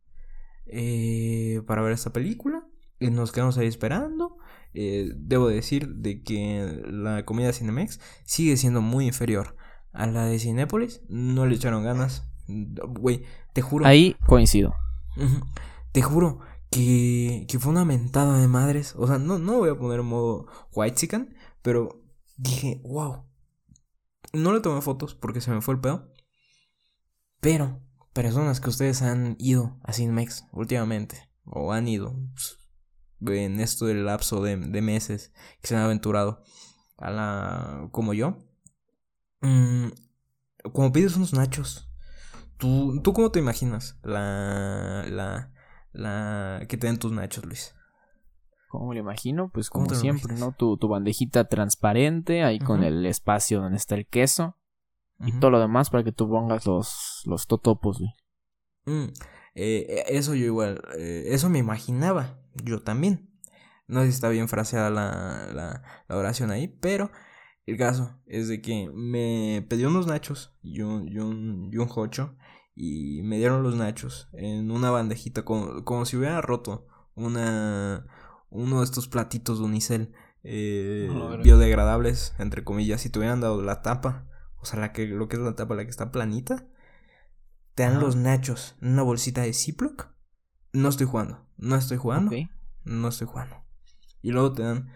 [0.68, 2.64] eh, para ver esta película.
[3.00, 4.38] Y nos quedamos ahí esperando.
[4.74, 9.56] Eh, debo decir de que la comida Cinemex sigue siendo muy inferior
[9.94, 11.02] a la de Cinépolis.
[11.08, 12.30] No le echaron ganas.
[12.48, 13.86] Güey, te juro.
[13.86, 14.74] Ahí coincido.
[15.92, 18.96] Te juro que, que fue una mentada de madres.
[18.98, 22.04] O sea, no, no voy a poner en modo white chicken, pero
[22.38, 23.26] dije, wow.
[24.34, 26.12] No le tomé fotos porque se me fue el pedo.
[27.40, 27.82] Pero,
[28.12, 32.58] personas que ustedes han ido a Cinmex últimamente, o han ido pues,
[33.25, 36.43] en esto del lapso de, de, meses que se han aventurado
[36.97, 38.38] a la como yo
[39.41, 39.88] mmm,
[40.71, 41.89] como pides unos nachos
[42.58, 45.51] ¿tú, ¿tú cómo te imaginas la, la,
[45.91, 47.75] la que te den tus nachos Luis?
[48.69, 49.49] ¿Cómo lo imagino?
[49.54, 50.51] Pues como siempre, ¿no?
[50.51, 54.58] Tu, tu, bandejita transparente, ahí con el espacio donde está el queso.
[55.19, 58.12] Y todo lo demás para que tú pongas los, los totopos, güey.
[58.86, 59.13] Mm,
[59.56, 63.30] eh, eso yo igual, eh, eso me imaginaba, yo también.
[63.88, 67.12] No sé si está bien fraseada la, la, la, oración ahí, pero
[67.65, 71.88] el caso es de que me pedí unos nachos y un, y un, y un
[71.88, 72.36] jocho
[72.76, 78.08] y me dieron los nachos en una bandejita como, como si hubiera roto una,
[78.50, 80.13] uno de estos platitos de unicel
[80.44, 81.10] eh,
[81.44, 85.38] biodegradables, entre comillas, si te hubieran dado la tapa, o sea, la que, lo que
[85.38, 86.68] es la tapa, la que está planita,
[87.74, 90.14] te dan los nachos en una bolsita de Ziploc.
[90.76, 92.36] No estoy jugando, no estoy jugando,
[92.84, 93.64] no estoy jugando.
[94.22, 94.90] Y luego te dan,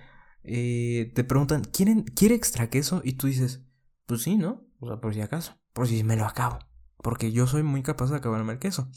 [0.44, 3.02] eh, te preguntan, ¿quieren, ¿quiere extra queso?
[3.02, 3.64] Y tú dices,
[4.06, 4.68] pues sí, ¿no?
[4.82, 6.60] O sea, por si acaso, por si me lo acabo.
[6.98, 8.92] Porque yo soy muy capaz de acabarme el queso.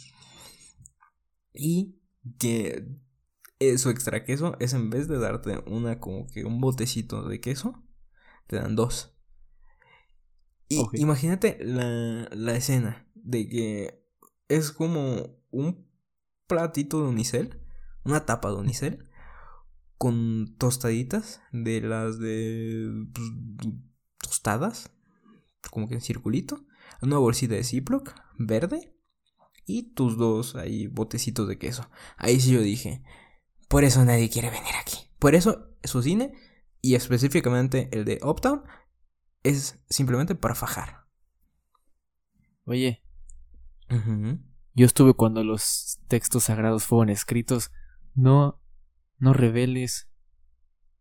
[1.53, 2.01] Y
[2.41, 2.89] que
[3.61, 7.41] eh, su extra queso es en vez de darte una como que un botecito de
[7.41, 7.81] queso,
[8.49, 9.17] te dan dos.
[10.69, 14.05] Y imagínate la, la escena de que
[14.49, 15.92] es como un
[16.53, 17.61] platito de unicel,
[18.05, 19.09] una tapa de unicel,
[19.97, 23.27] con tostaditas de las de pues,
[24.19, 24.91] tostadas,
[25.71, 26.67] como que en circulito,
[27.01, 28.95] una bolsita de Ziploc verde
[29.65, 31.89] y tus dos ahí botecitos de queso.
[32.19, 33.03] Ahí sí yo dije,
[33.69, 34.99] por eso nadie quiere venir aquí.
[35.19, 36.35] Por eso su cine,
[36.83, 38.63] y específicamente el de Uptown,
[39.43, 41.07] es simplemente para fajar.
[42.67, 43.03] Oye,
[44.75, 47.71] yo estuve cuando los textos sagrados fueron escritos.
[48.15, 48.61] No,
[49.19, 50.09] no reveles.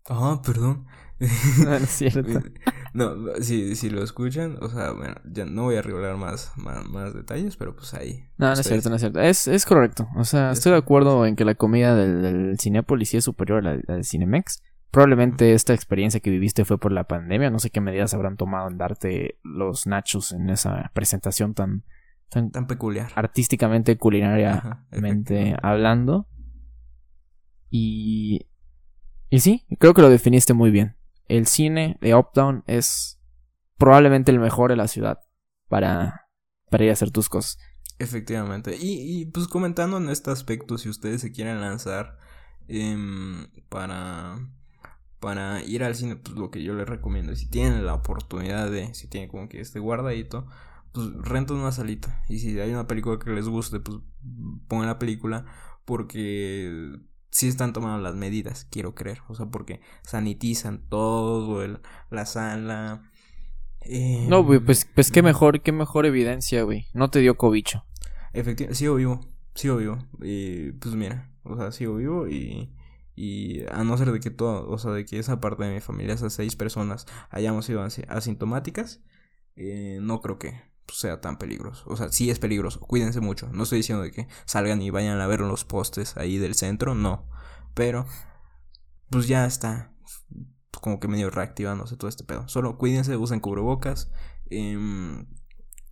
[0.10, 0.88] Ah, perdón.
[1.64, 2.42] no, es cierto.
[2.94, 7.14] no, si, si lo escuchan, o sea, bueno, ya no voy a revelar más, más,
[7.14, 8.28] detalles, pero pues ahí.
[8.38, 9.20] No, no es cierto, no es cierto.
[9.20, 10.08] Es, es correcto.
[10.16, 13.76] O sea, estoy de acuerdo en que la comida del, del Cinepolis es superior a
[13.76, 14.64] la, del Cinemex.
[14.90, 17.50] Probablemente esta experiencia que viviste fue por la pandemia.
[17.50, 21.86] No sé qué medidas habrán tomado en darte los nachos en esa presentación tan,
[22.32, 23.12] tan, tan peculiar.
[23.14, 26.28] Artísticamente, culinariamente hablando.
[27.70, 28.48] Y.
[29.30, 30.98] Y sí, creo que lo definiste muy bien
[31.32, 33.18] el cine de Uptown es
[33.78, 35.20] probablemente el mejor de la ciudad
[35.70, 36.28] para,
[36.70, 37.58] para ir a hacer tus cosas.
[38.00, 38.76] Efectivamente.
[38.76, 42.18] Y, y pues comentando en este aspecto, si ustedes se quieren lanzar
[42.68, 44.46] em, para,
[45.22, 48.94] para ir al cine, pues lo que yo les recomiendo, si tienen la oportunidad de,
[48.94, 50.48] si tienen como que este guardadito,
[50.92, 52.24] pues rentan una salita.
[52.28, 54.00] Y si hay una película que les guste, pues
[54.68, 55.46] pongan la película
[55.86, 57.00] porque
[57.32, 59.22] sí están tomando las medidas, quiero creer.
[59.28, 63.10] O sea, porque sanitizan todo, el, la sala.
[63.82, 66.88] Eh, no, güey, pues, pues qué mejor, qué mejor evidencia, güey.
[66.94, 67.86] No te dio cobicho.
[68.34, 69.22] Efectivamente, sigo vivo,
[69.56, 69.98] sigo vivo.
[70.22, 72.74] Y pues mira, o sea, sigo vivo y,
[73.16, 75.80] y a no ser de que todo, o sea, de que esa parte de mi
[75.80, 79.02] familia, esas seis personas, hayamos sido asintomáticas,
[79.56, 81.84] eh, no creo que sea tan peligroso.
[81.88, 83.50] O sea, sí es peligroso, cuídense mucho.
[83.52, 86.96] No estoy diciendo de que salgan y vayan a ver los postes ahí del centro,
[86.96, 87.28] no.
[87.74, 88.06] Pero,
[89.10, 89.94] pues ya está
[90.82, 92.48] como que medio reactivándose todo este pedo.
[92.48, 94.12] Solo cuídense, usen cubrebocas,
[94.50, 94.78] eh,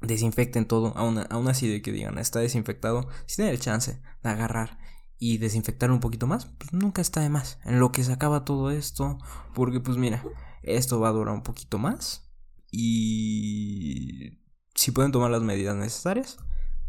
[0.02, 0.94] desinfecten todo.
[0.98, 4.80] Aún, aún así de que digan, está desinfectado, si tienen el chance de agarrar
[5.18, 7.60] y desinfectar un poquito más, pues nunca está de más.
[7.66, 9.18] En lo que se acaba todo esto,
[9.54, 10.24] porque pues mira,
[10.64, 12.26] esto va a durar un poquito más.
[12.72, 14.40] Y
[14.80, 16.38] si pueden tomar las medidas necesarias,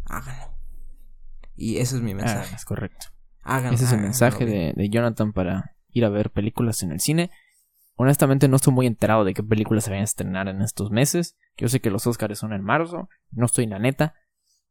[0.05, 0.55] háganlo.
[1.57, 2.51] Y ese es mi mensaje.
[2.53, 3.07] Ah, es correcto.
[3.43, 3.75] Háganlo.
[3.75, 7.33] Ese es el mensaje de, Jonathan para ir a ver películas en el cine.
[7.97, 11.37] Honestamente no estoy muy enterado de qué películas se van a estrenar en estos meses.
[11.57, 13.09] Yo sé que los Oscars son en marzo.
[13.33, 14.15] No estoy en la neta.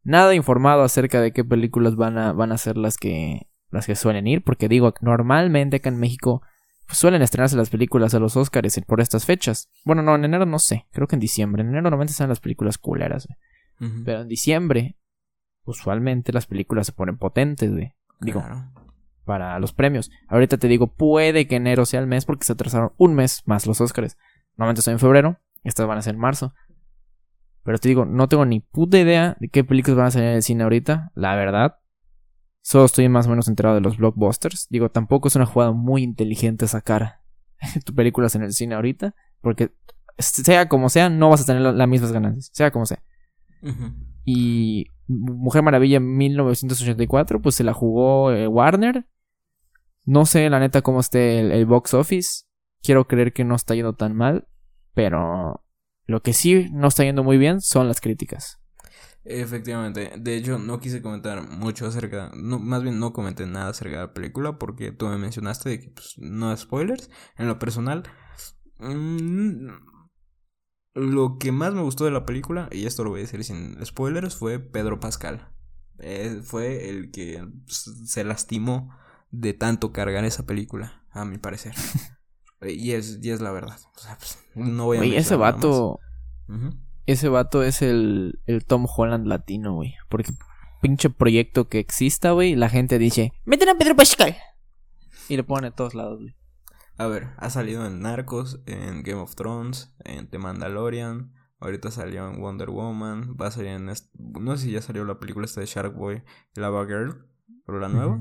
[0.01, 3.95] Nada informado acerca de qué películas van a, van a ser las que, las que
[3.95, 4.45] suelen ir.
[4.45, 6.41] Porque digo, normalmente acá en México
[6.91, 9.69] suelen estrenarse las películas a los Oscars por estas fechas.
[9.85, 11.61] Bueno, no, en enero no sé, creo que en diciembre.
[11.61, 13.27] En enero normalmente están las películas culeras,
[13.77, 14.97] Pero en diciembre,
[15.63, 17.93] usualmente las películas se ponen potentes, güey.
[18.19, 18.43] Digo,
[19.23, 20.09] para los premios.
[20.27, 23.67] Ahorita te digo, puede que enero sea el mes porque se atrasaron un mes más
[23.67, 24.17] los Oscars.
[24.57, 26.53] Normalmente son en febrero, estas van a ser en marzo.
[27.63, 30.35] Pero te digo, no tengo ni puta idea de qué películas van a salir en
[30.35, 31.75] el cine ahorita, la verdad.
[32.69, 34.67] Solo estoy más o menos enterado de los blockbusters.
[34.69, 37.19] Digo, tampoco es una jugada muy inteligente sacar
[37.83, 39.15] tus películas en el cine ahorita.
[39.41, 39.71] Porque
[40.19, 42.51] sea como sea, no vas a tener las mismas ganancias.
[42.53, 43.01] Sea como sea.
[44.23, 49.07] Y Mujer Maravilla en 1984, pues se la jugó eh, Warner.
[50.05, 52.43] No sé, la neta, cómo esté el, el box office.
[52.83, 54.47] Quiero creer que no está yendo tan mal.
[54.93, 55.65] Pero
[56.05, 58.58] lo que sí no está yendo muy bien son las críticas.
[59.31, 63.97] Efectivamente, de hecho no quise comentar mucho acerca, no, más bien no comenté nada acerca
[63.97, 67.11] de la película porque tú me mencionaste de que pues, no spoilers.
[67.37, 68.03] En lo personal,
[68.79, 69.67] mm,
[70.95, 73.77] lo que más me gustó de la película, y esto lo voy a decir sin
[73.85, 75.53] spoilers, fue Pedro Pascal.
[75.99, 78.97] Eh, fue el que se lastimó
[79.29, 81.75] de tanto cargar esa película, a mi parecer.
[82.63, 83.77] y, es, y es la verdad.
[83.95, 85.99] O sea, pues, no voy a Oye, ese vato.
[87.11, 89.95] Ese vato es el, el Tom Holland latino, güey.
[90.09, 90.31] Porque
[90.81, 94.35] pinche proyecto que exista, güey, la gente dice, meten a Pedro Pascal.
[95.27, 96.35] Y le ponen a todos lados, güey.
[96.97, 101.33] A ver, ha salido en Narcos, en Game of Thrones, en The Mandalorian.
[101.59, 103.35] Ahorita salió en Wonder Woman.
[103.41, 103.85] Va a salir en.
[104.17, 106.23] No sé si ya salió la película esta de Shark Boy,
[106.55, 107.25] Lava Girl,
[107.65, 108.19] pero la nueva.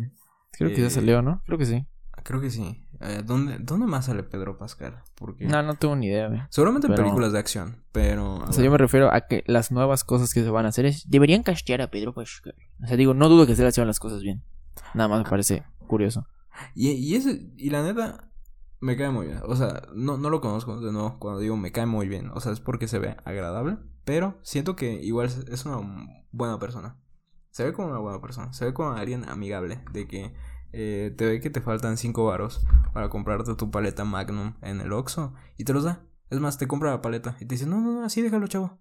[0.52, 1.42] Creo que ya Eh, salió, ¿no?
[1.44, 1.86] Creo que sí.
[2.24, 2.87] Creo que sí.
[3.00, 5.02] Eh, ¿dónde, ¿Dónde más sale Pedro Pascal?
[5.14, 5.44] Porque.
[5.46, 6.40] No, no tengo ni idea, güey.
[6.50, 8.36] Seguramente en pero- películas de acción, pero.
[8.36, 10.86] O sea, yo me refiero a que las nuevas cosas que se van a hacer
[10.86, 11.08] es...
[11.08, 12.54] Deberían castear a Pedro Pascal.
[12.82, 14.42] O sea, digo, no dudo que se le haciendo las cosas bien.
[14.94, 16.26] Nada más me parece curioso.
[16.74, 18.30] Y, y, ese, y la neta,
[18.80, 19.40] me cae muy bien.
[19.46, 22.30] O sea, no, no lo conozco de nuevo cuando digo me cae muy bien.
[22.34, 23.78] O sea, es porque se ve agradable.
[24.04, 26.96] Pero siento que igual es una buena persona.
[27.50, 28.52] Se ve como una buena persona.
[28.52, 29.82] Se ve como alguien amigable.
[29.92, 30.34] De que
[30.72, 34.92] eh, te ve que te faltan cinco varos para comprarte tu paleta Magnum en el
[34.92, 35.34] Oxxo.
[35.56, 36.02] Y te los da.
[36.30, 37.36] Es más, te compra la paleta.
[37.40, 38.78] Y te dice, no, no, no, así déjalo, chavo.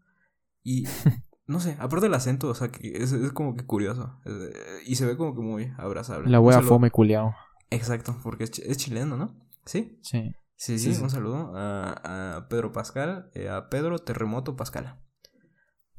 [0.64, 0.86] Y...
[1.50, 4.20] No sé, aparte el acento, o sea, que es, es como que curioso.
[4.26, 4.52] Eh,
[4.86, 6.30] y se ve como que muy abrazable.
[6.30, 7.34] La wea fome culiao.
[7.70, 9.34] Exacto, porque es, chi- es chileno, ¿no?
[9.64, 9.98] Sí.
[10.02, 10.36] Sí.
[10.58, 11.02] Sí, Sí, sí, sí.
[11.02, 15.00] un saludo a, a Pedro Pascal, eh, a Pedro Terremoto Pascal.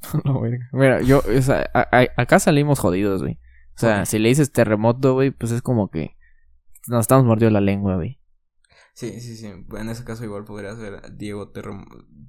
[0.23, 0.69] No, verga.
[0.71, 3.39] Mira, yo, o sea, a- a- acá salimos jodidos, güey.
[3.79, 6.17] O sea, si le dices terremoto, güey, pues es como que
[6.87, 8.19] nos estamos mordiendo la lengua, güey.
[8.93, 9.45] Sí, sí, sí.
[9.47, 11.85] En ese caso igual podría ser Diego Terrem-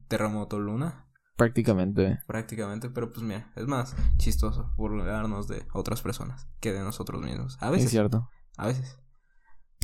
[0.06, 2.16] Terremoto Luna, Prácticamente, güey.
[2.26, 7.56] prácticamente, pero pues mira, es más chistoso burlarnos de otras personas que de nosotros mismos.
[7.60, 8.28] A Es veces, cierto.
[8.56, 9.00] a veces.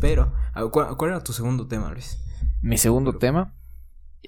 [0.00, 2.22] Pero, a- ¿cuál, cuál era tu segundo tema, Luis?
[2.62, 3.56] Mi segundo Pero- tema,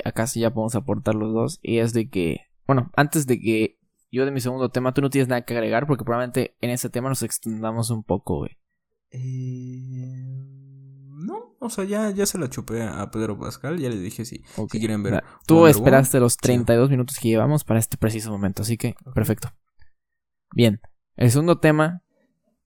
[0.05, 3.78] acá sí ya podemos aportar los dos, y es de que, bueno, antes de que
[4.11, 6.91] yo de mi segundo tema, tú no tienes nada que agregar, porque probablemente en ese
[6.91, 8.59] tema nos extendamos un poco, güey.
[9.11, 10.25] Eh,
[11.19, 14.43] no, o sea, ya, ya se la chupé a Pedro Pascal, ya le dije sí.
[14.71, 18.63] Si quieren ver Tú Wonder esperaste los 32 minutos que llevamos para este preciso momento,
[18.63, 19.51] así que perfecto.
[20.55, 20.81] Bien,
[21.17, 22.03] el segundo tema,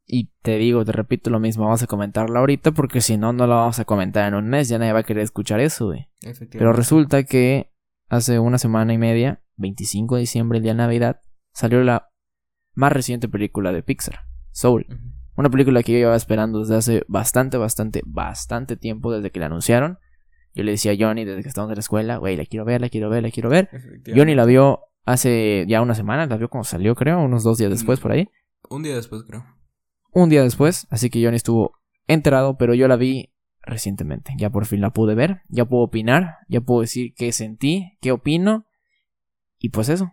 [0.07, 3.47] y te digo, te repito lo mismo, vamos a comentarlo ahorita porque si no, no
[3.47, 6.09] lo vamos a comentar en un mes, ya nadie va a querer escuchar eso, güey.
[6.51, 7.73] Pero resulta que
[8.09, 12.09] hace una semana y media, 25 de diciembre, el día de Navidad, salió la
[12.75, 14.87] más reciente película de Pixar, Soul.
[15.37, 19.47] Una película que yo llevaba esperando desde hace bastante, bastante, bastante tiempo desde que la
[19.47, 19.99] anunciaron.
[20.55, 22.81] Yo le decía a Johnny desde que estábamos en la escuela, güey, la quiero ver,
[22.83, 23.71] la quiero ver, la quiero ver.
[24.07, 27.71] Johnny la vio hace ya una semana, la vio cuando salió, creo, unos dos días
[27.71, 28.03] después Mm.
[28.03, 28.29] por ahí.
[28.69, 29.45] Un día después, creo.
[30.13, 31.73] Un día después, así que Johnny estuvo
[32.07, 34.35] enterado, pero yo la vi recientemente.
[34.37, 38.13] Ya por fin la pude ver, ya puedo opinar, ya puedo decir qué sentí, qué
[38.13, 38.67] opino.
[39.59, 40.13] Y pues eso.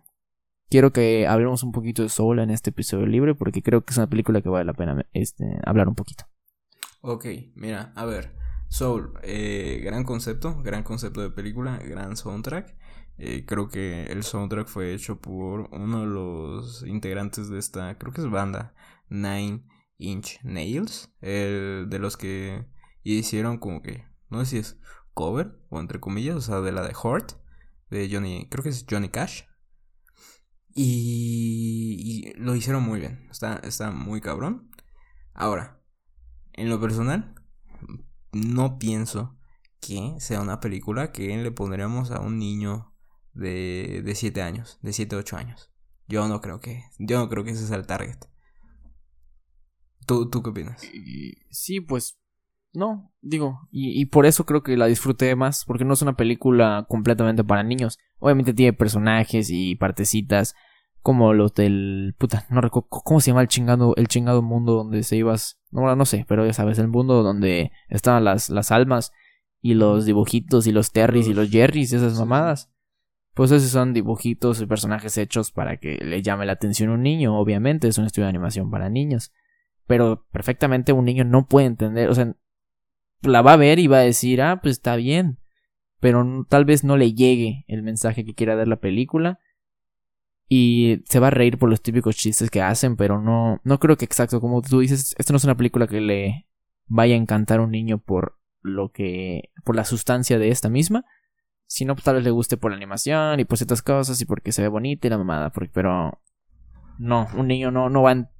[0.70, 3.96] Quiero que hablemos un poquito de Soul en este episodio libre, porque creo que es
[3.98, 6.26] una película que vale la pena este, hablar un poquito.
[7.00, 8.36] Ok, mira, a ver.
[8.68, 12.76] Soul, eh, gran concepto, gran concepto de película, gran soundtrack.
[13.18, 18.12] Eh, creo que el soundtrack fue hecho por uno de los integrantes de esta, creo
[18.12, 18.72] que es banda,
[19.08, 19.64] Nine
[19.98, 22.64] Inch Nails, de los que
[23.02, 24.80] hicieron como que, no sé si es
[25.14, 27.32] cover o entre comillas, o sea, de la de Heart,
[27.90, 29.49] de Johnny, creo que es Johnny Cash.
[30.74, 34.70] Y, lo hicieron muy bien, está, está muy cabrón.
[35.34, 35.82] Ahora,
[36.52, 37.34] en lo personal,
[38.32, 39.36] no pienso
[39.80, 42.94] que sea una película que le pondríamos a un niño
[43.32, 45.72] de, de 7 años, de 7, 8 años.
[46.06, 48.18] Yo no creo que, yo no creo que ese sea el target.
[50.06, 50.82] ¿Tú, tú qué opinas?
[51.50, 52.19] Sí, pues
[52.72, 56.16] no, digo, y, y por eso creo que la disfruté más, porque no es una
[56.16, 57.98] película completamente para niños.
[58.18, 60.54] Obviamente tiene personajes y partecitas
[61.02, 65.02] como los del puta, no recuerdo cómo se llama el chingado el chingado mundo donde
[65.02, 69.12] se ibas, no no sé, pero ya sabes, el mundo donde estaban las las almas
[69.62, 72.70] y los dibujitos y los Terrys y los Jerrys, esas mamadas.
[73.34, 77.02] Pues esos son dibujitos y personajes hechos para que le llame la atención a un
[77.02, 79.32] niño, obviamente, es un estudio de animación para niños.
[79.86, 82.34] Pero perfectamente un niño no puede entender, o sea,
[83.22, 85.38] la va a ver y va a decir, ah, pues está bien.
[86.00, 89.38] Pero tal vez no le llegue el mensaje que quiera dar la película.
[90.48, 93.96] y se va a reír por los típicos chistes que hacen, pero no, no creo
[93.96, 96.48] que exacto, como tú dices, esto no es una película que le
[96.86, 101.04] vaya a encantar a un niño por lo que, por la sustancia de esta misma,
[101.66, 104.62] sino tal vez le guste por la animación y por ciertas cosas y porque se
[104.62, 106.20] ve bonita y la mamada, pero
[106.98, 108.30] no, un niño no, no va a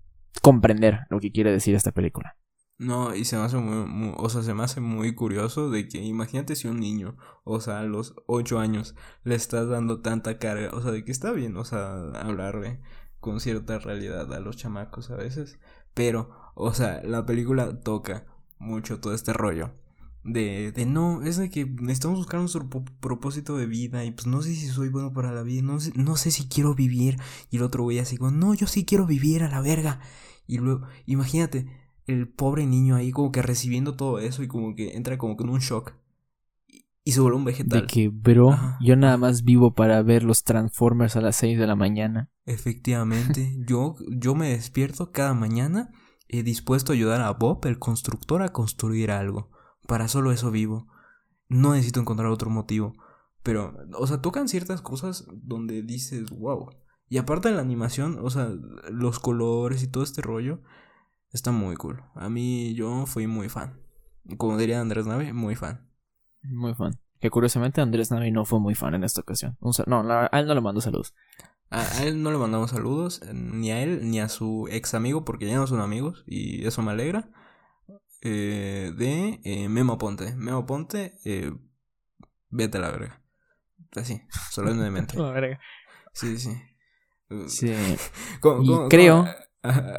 [0.42, 2.36] comprender lo que quiere decir esta película.
[2.80, 5.98] No, y se me hace muy, o sea, se me hace muy curioso de que
[6.02, 7.14] imagínate si un niño,
[7.44, 11.12] o sea, a los ocho años, le estás dando tanta carga, o sea, de que
[11.12, 12.80] está bien, o sea, hablarle
[13.20, 15.58] con cierta realidad a los chamacos a veces,
[15.92, 18.24] pero, o sea, la película toca
[18.58, 19.74] mucho todo este rollo
[20.24, 24.40] de, de no, es de que necesitamos buscar nuestro propósito de vida y pues no
[24.40, 27.18] sé si soy bueno para la vida, no sé, no sé si quiero vivir
[27.50, 30.00] y el otro güey así como, no, yo sí quiero vivir a la verga.
[30.46, 31.66] Y luego, imagínate,
[32.12, 35.44] el pobre niño ahí como que recibiendo todo eso y como que entra como que
[35.44, 35.94] en un shock.
[37.02, 37.80] Y, se vuelve un vegetal.
[37.80, 41.66] De que, bro, yo nada más vivo para ver los Transformers a las 6 de
[41.66, 42.30] la mañana.
[42.46, 45.90] Efectivamente, yo, yo me despierto cada mañana
[46.32, 49.50] he dispuesto a ayudar a Bob, el constructor, a construir algo.
[49.86, 50.86] Para solo eso vivo.
[51.48, 52.92] No necesito encontrar otro motivo.
[53.42, 56.70] Pero, o sea, tocan ciertas cosas donde dices, wow.
[57.08, 58.50] Y aparte de la animación, o sea,
[58.90, 60.62] los colores y todo este rollo,
[61.32, 62.02] Está muy cool.
[62.14, 63.80] A mí yo fui muy fan.
[64.36, 65.88] Como diría Andrés Navi, muy fan.
[66.42, 66.98] Muy fan.
[67.20, 69.56] Que curiosamente Andrés Navi no fue muy fan en esta ocasión.
[69.86, 71.14] no, a él no le mando saludos.
[71.70, 75.46] A, él no le mandamos saludos, ni a él, ni a su ex amigo, porque
[75.46, 77.30] ya no son amigos, y eso me alegra.
[78.22, 80.34] Eh, de eh, Memo Ponte.
[80.34, 81.52] Memo Ponte, eh,
[82.48, 83.22] vete a la verga.
[83.94, 84.20] Así,
[84.50, 85.16] solemnemente.
[85.18, 85.60] la verga.
[86.12, 86.50] Sí, sí.
[87.46, 87.72] Sí.
[88.62, 89.26] y creo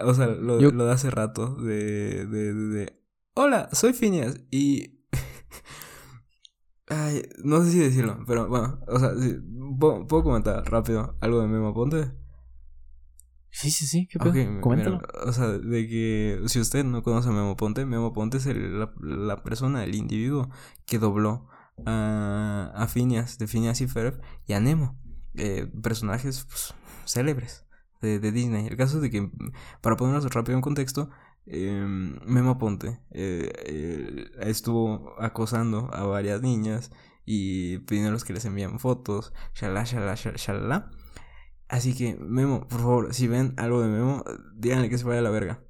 [0.05, 3.03] o sea, lo, lo, de hace rato, de, de, de,
[3.33, 4.99] Hola, soy Phineas y...
[6.87, 9.11] Ay, no sé si decirlo, pero bueno, o sea,
[9.79, 12.11] ¿puedo, comentar rápido algo de Memo Ponte?
[13.51, 14.61] Sí, sí, sí, ¿qué pedo?
[14.61, 14.99] Coméntalo.
[15.25, 18.79] o sea, de que si usted no conoce a Memo Ponte, Memo Ponte es el,
[18.79, 20.49] la, persona, el individuo
[20.85, 21.47] que dobló
[21.85, 24.99] a, a Phineas, de Phineas y Ferb, y a Nemo,
[25.35, 26.73] eh, personajes pues,
[27.05, 27.65] célebres
[28.01, 28.67] de, Disney.
[28.67, 29.29] El caso es de que,
[29.81, 31.09] para ponernos rápido en contexto,
[31.45, 31.83] eh,
[32.25, 36.91] Memo Ponte eh, eh, estuvo acosando a varias niñas
[37.25, 40.91] y pidiéndoles que les envíen fotos, shalala, shalala, shalala.
[41.67, 44.23] Así que, Memo, por favor, si ven algo de Memo,
[44.55, 45.63] díganle que se vaya a la verga.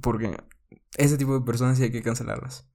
[0.00, 0.36] Porque
[0.96, 2.68] ese tipo de personas sí hay que cancelarlas.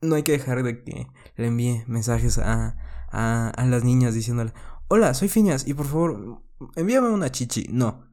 [0.00, 2.76] No hay que dejar de que le envíe mensajes a,
[3.12, 4.52] a, las niñas diciéndole,
[4.88, 6.42] hola, soy Fiñas y por favor
[6.76, 7.66] envíame una chichi.
[7.70, 8.06] No,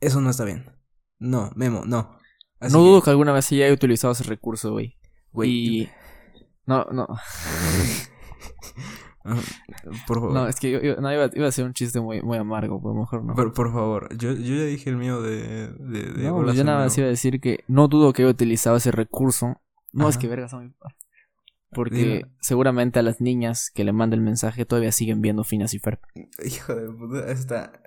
[0.00, 0.64] eso no está bien.
[1.18, 2.18] No, Memo, no.
[2.60, 3.10] no dudo que...
[3.10, 4.98] alguna vez sí haya utilizado ese recurso, güey.
[5.32, 5.90] Güey.
[6.66, 7.06] No, no.
[10.06, 10.32] por favor.
[10.32, 12.94] No, es que yo, no, iba, iba, a ser un chiste muy, muy amargo, pero
[12.94, 13.34] mejor no.
[13.34, 15.68] Pero por favor, yo, yo ya dije el mío de.
[15.68, 18.76] de, de no, yo nada más iba a decir que no dudo que haya utilizado
[18.76, 19.60] ese recurso.
[19.92, 20.74] No, es que verga, son
[21.72, 25.78] porque seguramente a las niñas que le manda el mensaje todavía siguen viendo Finas y
[25.78, 26.00] Ferb.
[26.44, 27.81] Hijo de puta, está.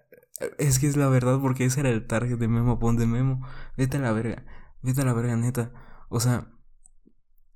[0.58, 3.46] Es que es la verdad, porque ese era el target de Memo Pon de Memo.
[3.78, 4.46] Vete a la verga.
[4.82, 5.72] Vete a la verga, neta.
[6.10, 6.52] O sea.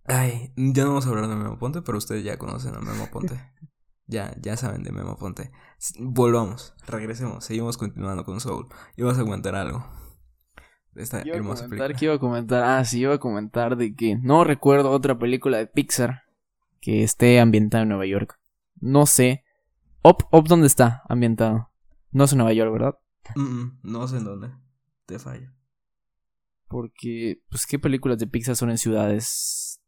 [0.06, 3.10] Ay, ya no vamos a hablar de Memo Ponte, pero ustedes ya conocen a Memo
[3.12, 3.40] Ponte.
[4.08, 5.52] ya, ya saben de Memo Ponte.
[6.00, 8.68] Volvamos, regresemos, seguimos continuando con Soul.
[8.98, 9.86] Y vas a comentar algo
[10.96, 12.64] esta iba hermosa a comentar, iba a comentar?
[12.64, 16.24] Ah, sí, iba a comentar de que no recuerdo otra película de Pixar
[16.82, 18.40] que esté ambientada en Nueva York.
[18.80, 19.44] No sé.
[20.02, 21.69] Op, Op, ¿dónde está ambientado?
[22.12, 22.96] No es en Nueva York, ¿verdad?
[23.84, 24.52] no sé en dónde.
[25.06, 25.52] Te fallo.
[26.68, 29.82] Porque, pues, ¿qué películas de Pixar son en ciudades?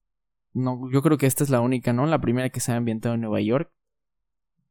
[0.54, 2.06] No, yo creo que esta es la única, ¿no?
[2.06, 3.72] La primera que se ha ambientado en Nueva York.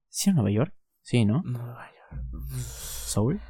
[0.09, 0.75] ¿Sí en Nueva York?
[1.03, 1.43] Sí, ¿no?
[1.45, 2.43] Nueva York.
[2.59, 3.41] ¿Soul?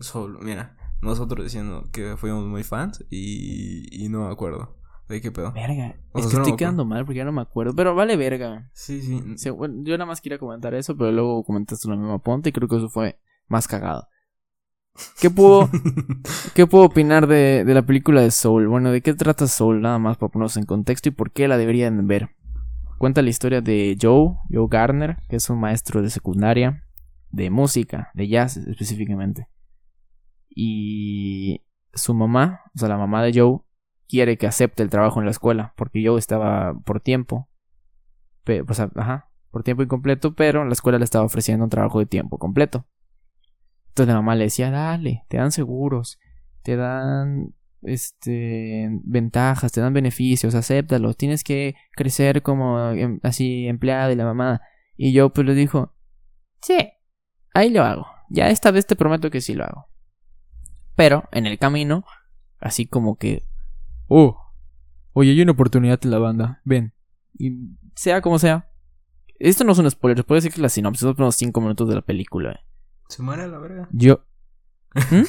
[0.00, 4.76] Soul, mira nosotros diciendo que fuimos muy fans y, y no me acuerdo.
[5.08, 5.52] ¿De qué pedo?
[5.52, 5.96] Verga.
[6.14, 7.74] es que estoy quedando mal porque ya no me acuerdo.
[7.76, 8.68] Pero vale verga.
[8.72, 9.22] Sí, sí.
[9.46, 12.76] yo nada más quería comentar eso, pero luego comentaste la misma ponte y creo que
[12.76, 14.08] eso fue más cagado.
[15.20, 15.68] ¿Qué puedo,
[16.54, 18.66] ¿qué puedo opinar de, de, la película de Soul?
[18.66, 19.82] Bueno, ¿de qué trata Soul?
[19.82, 22.30] Nada más para ponernos en contexto y por qué la deberían ver.
[22.98, 26.86] Cuenta la historia de Joe, Joe Garner, que es un maestro de secundaria,
[27.30, 29.48] de música, de jazz específicamente.
[30.48, 33.58] Y su mamá, o sea, la mamá de Joe,
[34.08, 37.48] quiere que acepte el trabajo en la escuela, porque Joe estaba por tiempo,
[38.68, 42.06] o sea, ajá, por tiempo incompleto, pero la escuela le estaba ofreciendo un trabajo de
[42.06, 42.86] tiempo completo.
[43.96, 46.18] Entonces la mamá le decía, dale, te dan seguros,
[46.60, 54.08] te dan este ventajas, te dan beneficios, acéptalos, tienes que crecer como em, así empleada
[54.08, 54.60] de la mamá.
[54.98, 55.94] Y yo pues le dijo,
[56.60, 56.76] sí,
[57.54, 58.06] ahí lo hago.
[58.28, 59.88] ya esta vez te prometo que sí lo hago.
[60.94, 62.04] Pero en el camino,
[62.60, 63.44] así como que,
[64.08, 64.36] oh,
[65.14, 66.92] oye, hay una oportunidad en la banda, ven.
[67.38, 68.70] Y sea como sea.
[69.38, 71.94] Esto no es un spoiler, puede decir que la sinopsis son unos 5 minutos de
[71.94, 72.52] la película.
[72.52, 72.65] eh.
[73.08, 73.88] Se muere a la verga.
[73.92, 74.24] Yo.
[74.94, 75.22] ¿Mm?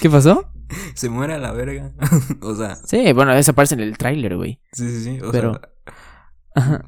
[0.00, 0.48] ¿Qué pasó?
[0.94, 1.92] Se muere a la verga.
[2.42, 4.60] o sea, Sí, bueno, eso aparece en el tráiler, güey.
[4.72, 5.20] sí, sí, sí.
[5.20, 5.68] O Pero- sea,
[6.54, 6.84] Ajá.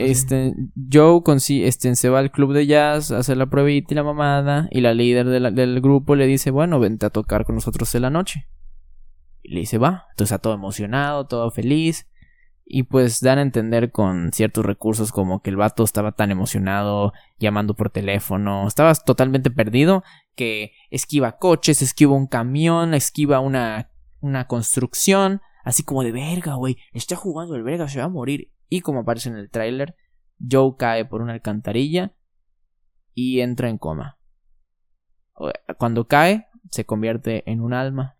[0.00, 0.52] Este,
[0.92, 4.02] Joe consi- este, se va al club de jazz a hacer la pruebita y la
[4.02, 4.66] mamada.
[4.72, 7.94] Y la líder de la- del grupo le dice, bueno, vente a tocar con nosotros
[7.94, 8.48] en la noche.
[9.42, 10.06] Y le dice, va.
[10.10, 12.08] Entonces está todo emocionado, todo feliz.
[12.66, 17.12] Y pues dan a entender con ciertos recursos como que el vato estaba tan emocionado
[17.38, 18.66] llamando por teléfono.
[18.66, 20.02] Estaba totalmente perdido
[20.34, 23.90] que esquiva coches, esquiva un camión, esquiva una,
[24.20, 25.42] una construcción.
[25.62, 26.78] Así como de verga, güey.
[26.92, 28.50] Está jugando el verga, se va a morir.
[28.68, 29.94] Y como aparece en el tráiler,
[30.50, 32.14] Joe cae por una alcantarilla
[33.12, 34.18] y entra en coma.
[35.78, 38.16] Cuando cae, se convierte en un alma.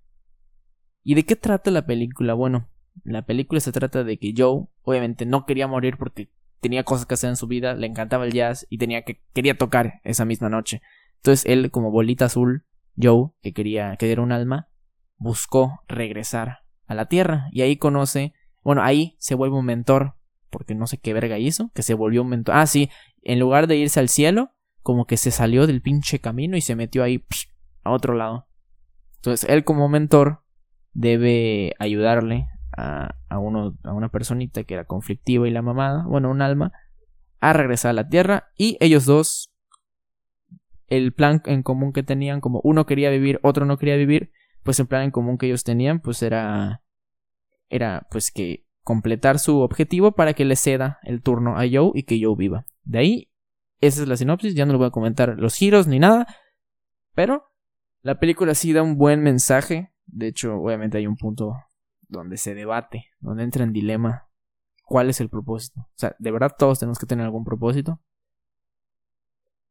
[1.02, 2.34] ¿Y de qué trata la película?
[2.34, 2.68] Bueno,
[3.02, 6.30] la película se trata de que Joe, obviamente, no quería morir porque
[6.60, 9.58] tenía cosas que hacer en su vida, le encantaba el jazz y tenía que quería
[9.58, 10.80] tocar esa misma noche.
[11.16, 12.64] Entonces él, como bolita azul,
[13.00, 14.68] Joe, que quería que diera un alma,
[15.16, 18.32] buscó regresar a la Tierra y ahí conoce,
[18.62, 20.14] bueno, ahí se vuelve un mentor
[20.50, 22.54] porque no sé qué verga hizo, que se volvió un mentor.
[22.54, 22.88] Ah, sí,
[23.22, 26.76] en lugar de irse al cielo, como que se salió del pinche camino y se
[26.76, 27.48] metió ahí psh,
[27.82, 28.46] a otro lado.
[29.16, 30.44] Entonces, él como mentor
[30.92, 32.46] debe ayudarle
[32.76, 36.72] a, a, uno, a una personita que era conflictiva y la mamada, bueno, un alma,
[37.40, 39.52] a regresar a la Tierra y ellos dos,
[40.88, 44.80] el plan en común que tenían, como uno quería vivir, otro no quería vivir, pues
[44.80, 46.82] el plan en común que ellos tenían, pues era,
[47.68, 52.04] era pues que completar su objetivo para que le ceda el turno a Joe y
[52.04, 52.64] que Joe viva.
[52.84, 53.30] De ahí,
[53.80, 56.26] esa es la sinopsis, ya no le voy a comentar los giros ni nada,
[57.14, 57.50] pero
[58.02, 61.54] la película sí da un buen mensaje, de hecho, obviamente hay un punto
[62.14, 64.28] donde se debate, donde entra en dilema
[64.84, 65.80] cuál es el propósito.
[65.80, 68.00] O sea, de verdad todos tenemos que tener algún propósito.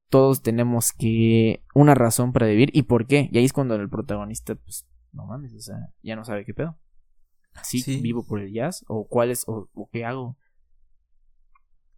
[0.09, 3.29] Todos tenemos que una razón para vivir y por qué.
[3.31, 6.53] Y ahí es cuando el protagonista, pues, no mames, o sea, ya no sabe qué
[6.53, 6.77] pedo.
[7.53, 7.99] Así Sí.
[8.01, 10.37] vivo por el jazz o cuál es o, o qué hago.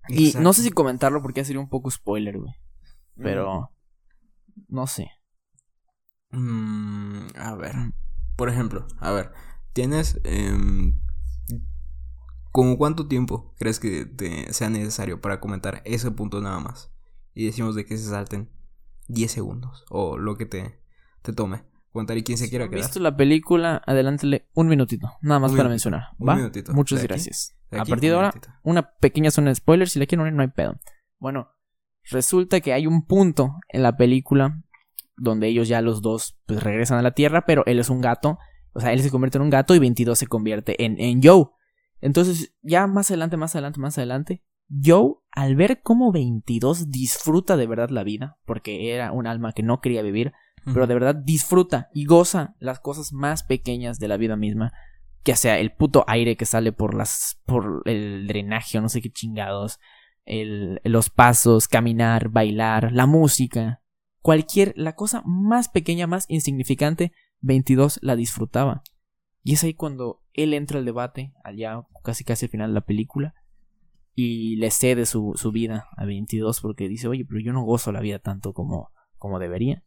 [0.07, 2.53] Y no sé si comentarlo porque ya sería un poco spoiler, güey.
[3.15, 3.71] Pero
[4.67, 5.09] no sé.
[6.31, 7.73] Mm, a ver.
[8.35, 9.31] Por ejemplo, a ver.
[9.75, 10.19] Tienes.
[10.23, 10.99] em,
[12.51, 16.89] ¿Como cuánto tiempo crees que te sea necesario para comentar ese punto nada más?
[17.33, 18.49] Y decimos de que se salten
[19.09, 19.83] 10 segundos.
[19.89, 20.79] O lo que te,
[21.21, 21.63] te tome.
[21.91, 22.83] Contar y quien se quiera ¿Han quedar.
[22.85, 23.81] visto la película?
[23.85, 26.03] Adelántale un minutito, nada más Un para minutito, mencionar.
[26.17, 26.73] un minutito.
[26.73, 27.55] Muchas De aquí, gracias.
[27.71, 28.53] A partir de ahora, minutito.
[28.63, 29.91] una pequeña zona de spoilers.
[29.91, 30.79] Si la quieren unir, no hay pedo.
[31.19, 31.49] Bueno,
[32.09, 34.61] resulta que hay un punto en la película
[35.17, 38.37] donde ellos ya los dos pues, regresan a la Tierra, pero él es un gato.
[38.75, 41.47] O sea, él se convierte en un gato y 22 se convierte en, en Joe.
[42.01, 44.43] Entonces, ya más adelante, más adelante, más adelante,
[44.83, 49.63] Joe, al ver cómo 22 disfruta de verdad la vida, porque era un alma que
[49.63, 50.33] no quería vivir,
[50.73, 54.73] pero de verdad disfruta y goza las cosas más pequeñas de la vida misma.
[55.23, 57.39] Que sea el puto aire que sale por las.
[57.45, 59.79] por el drenaje o no sé qué chingados.
[60.25, 63.81] El, los pasos, caminar, bailar, la música.
[64.21, 64.73] Cualquier.
[64.75, 67.11] la cosa más pequeña, más insignificante,
[67.45, 68.83] 22 la disfrutaba.
[69.43, 72.85] Y es ahí cuando él entra al debate, allá casi casi al final de la
[72.85, 73.35] película.
[74.15, 77.91] Y le cede su, su vida a 22 porque dice, oye, pero yo no gozo
[77.91, 79.83] la vida tanto como, como debería.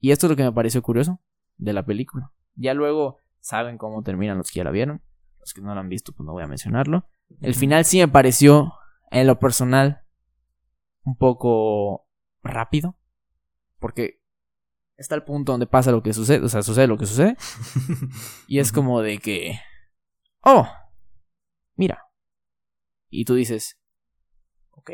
[0.00, 1.20] Y esto es lo que me pareció curioso
[1.56, 2.32] de la película.
[2.54, 5.02] Ya luego saben cómo terminan los que ya la vieron.
[5.40, 7.08] Los que no la han visto, pues no voy a mencionarlo.
[7.40, 8.72] El final sí me pareció,
[9.10, 10.02] en lo personal,
[11.04, 12.06] un poco
[12.42, 12.96] rápido.
[13.78, 14.20] Porque
[14.96, 16.44] está el punto donde pasa lo que sucede.
[16.44, 17.36] O sea, sucede lo que sucede.
[18.48, 19.58] Y es como de que...
[20.42, 20.68] Oh,
[21.74, 22.04] mira.
[23.08, 23.78] Y tú dices...
[24.70, 24.90] Ok.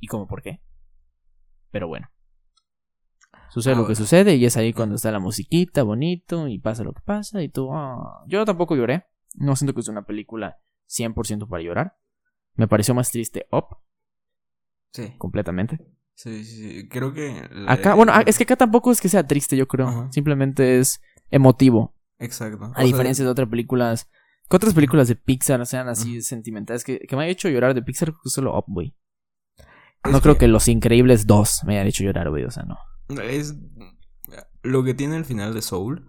[0.00, 0.62] ¿Y cómo por qué?
[1.70, 2.08] Pero bueno.
[3.50, 3.94] Sucede lo que Ahora.
[3.96, 7.48] sucede y es ahí cuando está la musiquita bonito y pasa lo que pasa y
[7.48, 7.70] tú...
[7.74, 8.24] ah.
[8.26, 9.06] Yo tampoco lloré.
[9.34, 10.58] No siento que es una película
[10.88, 11.98] 100% para llorar.
[12.54, 13.78] Me pareció más triste Up,
[14.92, 15.78] Sí, completamente.
[16.14, 16.88] Sí, sí, sí.
[16.88, 17.48] Creo que.
[17.52, 19.88] la- Acá, bueno, es que acá tampoco es que sea triste, yo creo.
[19.88, 20.12] Ajá.
[20.12, 21.00] Simplemente es
[21.30, 21.94] emotivo.
[22.18, 22.64] Exacto.
[22.64, 24.08] O A sea, diferencia de otras películas.
[24.48, 26.84] Que otras películas de Pixar sean así sentimentales.
[26.84, 28.94] Que, que me haya hecho llorar de Pixar, solo Up, güey.
[30.04, 32.44] es No creo que Los Increíbles 2 me hayan hecho llorar, güey.
[32.44, 32.76] O sea, no.
[33.22, 33.54] Es.
[34.62, 36.06] Lo que tiene el final de Soul.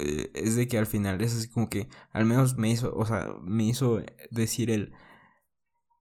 [0.00, 1.88] eh, es de que al final es así como que.
[2.12, 2.94] Al menos me hizo.
[2.96, 4.00] O sea, me hizo
[4.30, 4.92] decir el.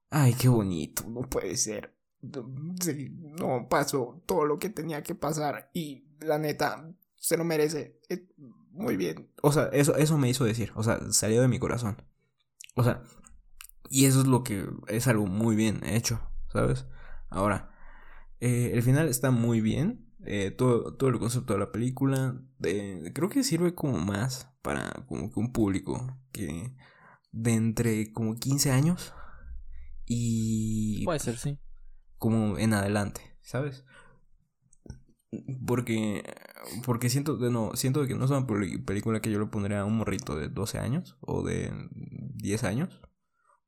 [0.09, 1.03] Ay, qué bonito.
[1.09, 1.93] No puede ser.
[2.81, 3.09] Sí,
[3.39, 7.99] no pasó todo lo que tenía que pasar y la neta se lo merece.
[8.09, 8.27] Eh,
[8.71, 9.29] muy bien.
[9.41, 12.01] O sea, eso, eso me hizo decir, o sea, salió de mi corazón.
[12.75, 13.03] O sea,
[13.89, 16.85] y eso es lo que es algo muy bien hecho, ¿sabes?
[17.29, 17.71] Ahora,
[18.39, 20.07] eh, el final está muy bien.
[20.23, 25.31] Eh, todo, todo el concepto de la película creo que sirve como más para como
[25.31, 26.75] que un público que
[27.31, 29.15] de entre como 15 años
[30.05, 31.57] y puede ser sí
[32.21, 33.83] como en adelante sabes
[35.67, 36.23] porque
[36.85, 39.97] porque siento no siento que no es una película que yo le pondría a un
[39.97, 43.01] morrito de 12 años o de 10 años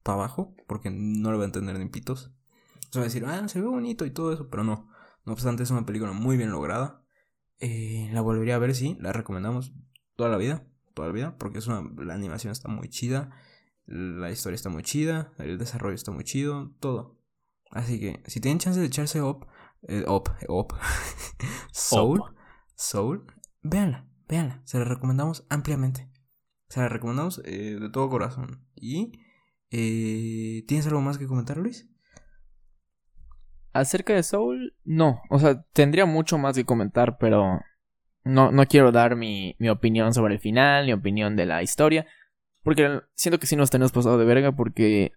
[0.03, 2.31] para abajo porque no lo va a entender ni pitos
[2.89, 4.93] o sea, va a decir ah se ve bonito y todo eso pero no
[5.25, 7.01] no obstante, es una película muy bien lograda.
[7.59, 9.73] Eh, la volvería a ver, sí, la recomendamos
[10.15, 13.31] toda la vida, toda la vida, porque es una, la animación está muy chida,
[13.85, 17.19] la historia está muy chida, el desarrollo está muy chido, todo.
[17.73, 19.47] Así que, si tienen chance de echarse up,
[19.87, 20.73] eh, up, up,
[21.73, 22.21] Soul,
[22.75, 23.25] Soul,
[23.63, 26.09] véanla, véanla, se la recomendamos ampliamente.
[26.69, 28.67] Se la recomendamos eh, de todo corazón.
[28.75, 29.11] ¿Y
[29.69, 31.89] tienes algo más que comentar, Luis?
[33.73, 35.21] Acerca de Soul, no.
[35.31, 37.59] O sea, tendría mucho más que comentar, pero
[38.23, 42.05] no, no quiero dar mi, mi opinión sobre el final, mi opinión de la historia.
[42.61, 45.11] Porque siento que sí nos tenemos pasado de verga porque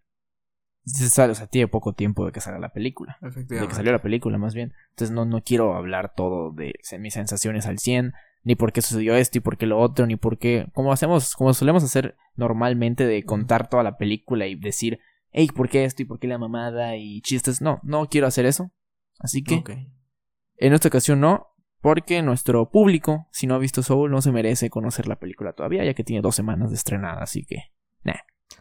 [0.87, 3.19] se sale, o sea, tiene poco tiempo de que salga la película.
[3.21, 4.73] De que salió la película, más bien.
[4.91, 8.13] Entonces no, no quiero hablar todo de mis sensaciones al 100,
[8.45, 10.69] ni por qué sucedió esto y por qué lo otro, ni por qué...
[10.73, 15.01] Como hacemos, como solemos hacer normalmente de contar toda la película y decir
[15.37, 17.61] hey, ¿por qué esto y por qué la mamada y chistes?
[17.61, 18.73] No, no quiero hacer eso.
[19.19, 19.63] Así que
[20.57, 21.49] en esta ocasión no,
[21.81, 25.85] porque nuestro público, si no ha visto Soul, no se merece conocer la película todavía,
[25.85, 27.65] ya que tiene dos semanas de estrenada, así que,
[28.03, 28.15] nah.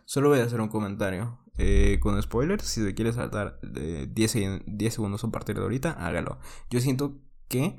[0.04, 2.64] Solo voy a hacer un comentario eh, con spoilers.
[2.64, 6.40] Si te quieres saltar de 10, 10, segundos a partir de ahorita, hágalo.
[6.70, 7.78] Yo siento que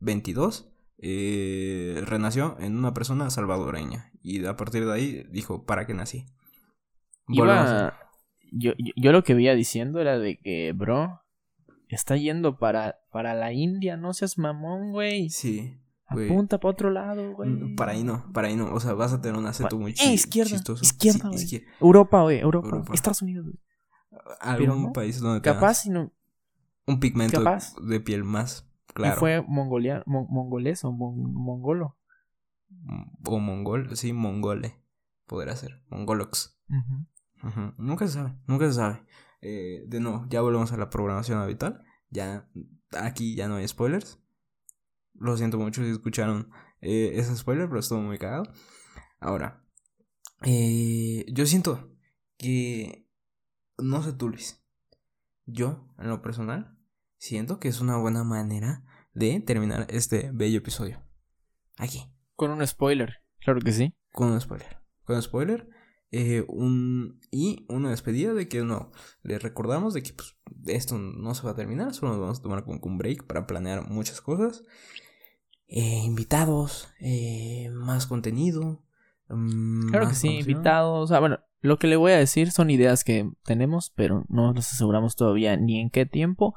[0.00, 4.12] 22 eh, renació en una persona salvadoreña.
[4.22, 6.26] Y a partir de ahí dijo, ¿para qué nací?
[7.28, 7.98] Iba,
[8.52, 11.22] yo, yo, lo que veía diciendo era de que, bro,
[11.88, 15.30] está yendo para, para la India, no seas mamón, güey.
[15.30, 15.76] Sí.
[16.08, 17.50] Apunta para otro lado, güey.
[17.50, 18.72] Mm, para ahí no, para ahí no.
[18.72, 20.84] O sea, vas a tener un acento muy eh, izquierda, chistoso.
[20.84, 21.64] Izquierda, güey.
[21.80, 22.38] Europa, güey.
[22.38, 22.84] Europa.
[22.92, 23.58] Estados Unidos, güey.
[24.40, 26.12] Algún país donde Capaz, sino.
[26.86, 27.42] Un pigmento
[27.82, 29.16] de piel más claro.
[29.16, 31.96] ¿Y fue mongolia, mongoles o mongolo?
[33.24, 34.80] O mongol, sí, mongole.
[35.26, 35.82] Podrá ser.
[35.90, 36.56] Mongolox.
[37.78, 39.02] Nunca se sabe, nunca se sabe.
[39.40, 41.82] Eh, de nuevo, ya volvemos a la programación habitual.
[42.10, 42.48] Ya,
[42.92, 44.20] aquí ya no hay spoilers.
[45.18, 46.50] Lo siento mucho si escucharon
[46.80, 48.44] eh, ese spoiler, pero estuvo muy cagado.
[49.20, 49.64] Ahora,
[50.42, 51.90] eh, yo siento
[52.36, 53.08] que,
[53.78, 54.62] no sé tú Luis,
[55.46, 56.78] yo, en lo personal,
[57.18, 61.02] siento que es una buena manera de terminar este bello episodio.
[61.78, 62.12] Aquí.
[62.34, 63.94] Con un spoiler, claro que sí.
[64.12, 64.78] Con un spoiler.
[65.04, 65.68] Con un spoiler.
[66.12, 68.92] Eh, un, y una despedida de que no,
[69.22, 70.36] les recordamos de que pues,
[70.66, 73.46] esto no se va a terminar, solo nos vamos a tomar como un break para
[73.46, 74.62] planear muchas cosas.
[75.68, 78.82] Eh, invitados, eh, más contenido.
[79.28, 81.10] Mm, claro que sí, invitados.
[81.10, 84.72] Ah, bueno, lo que le voy a decir son ideas que tenemos, pero no nos
[84.72, 86.54] aseguramos todavía ni en qué tiempo,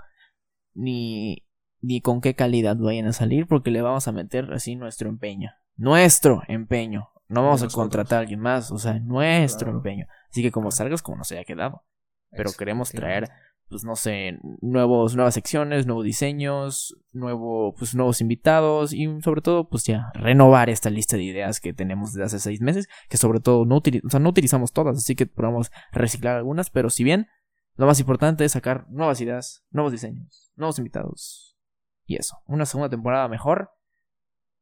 [0.74, 1.48] ni,
[1.82, 5.52] ni con qué calidad vayan a salir, porque le vamos a meter así nuestro empeño.
[5.76, 7.10] Nuestro empeño.
[7.28, 10.08] No vamos a contratar a alguien más, o sea, nuestro empeño.
[10.30, 11.84] Así que como salgas, como nos haya quedado.
[12.32, 13.30] Pero queremos traer,
[13.70, 19.70] pues no sé, nuevos, nuevas secciones, nuevos diseños, nuevo, pues nuevos invitados y sobre todo,
[19.70, 23.40] pues ya, renovar esta lista de ideas que tenemos desde hace seis meses, que sobre
[23.40, 27.28] todo no, o sea, no utilizamos todas, así que podemos reciclar algunas, pero si bien,
[27.76, 31.58] lo más importante es sacar nuevas ideas, nuevos diseños, nuevos invitados.
[32.06, 33.72] Y eso, una segunda temporada mejor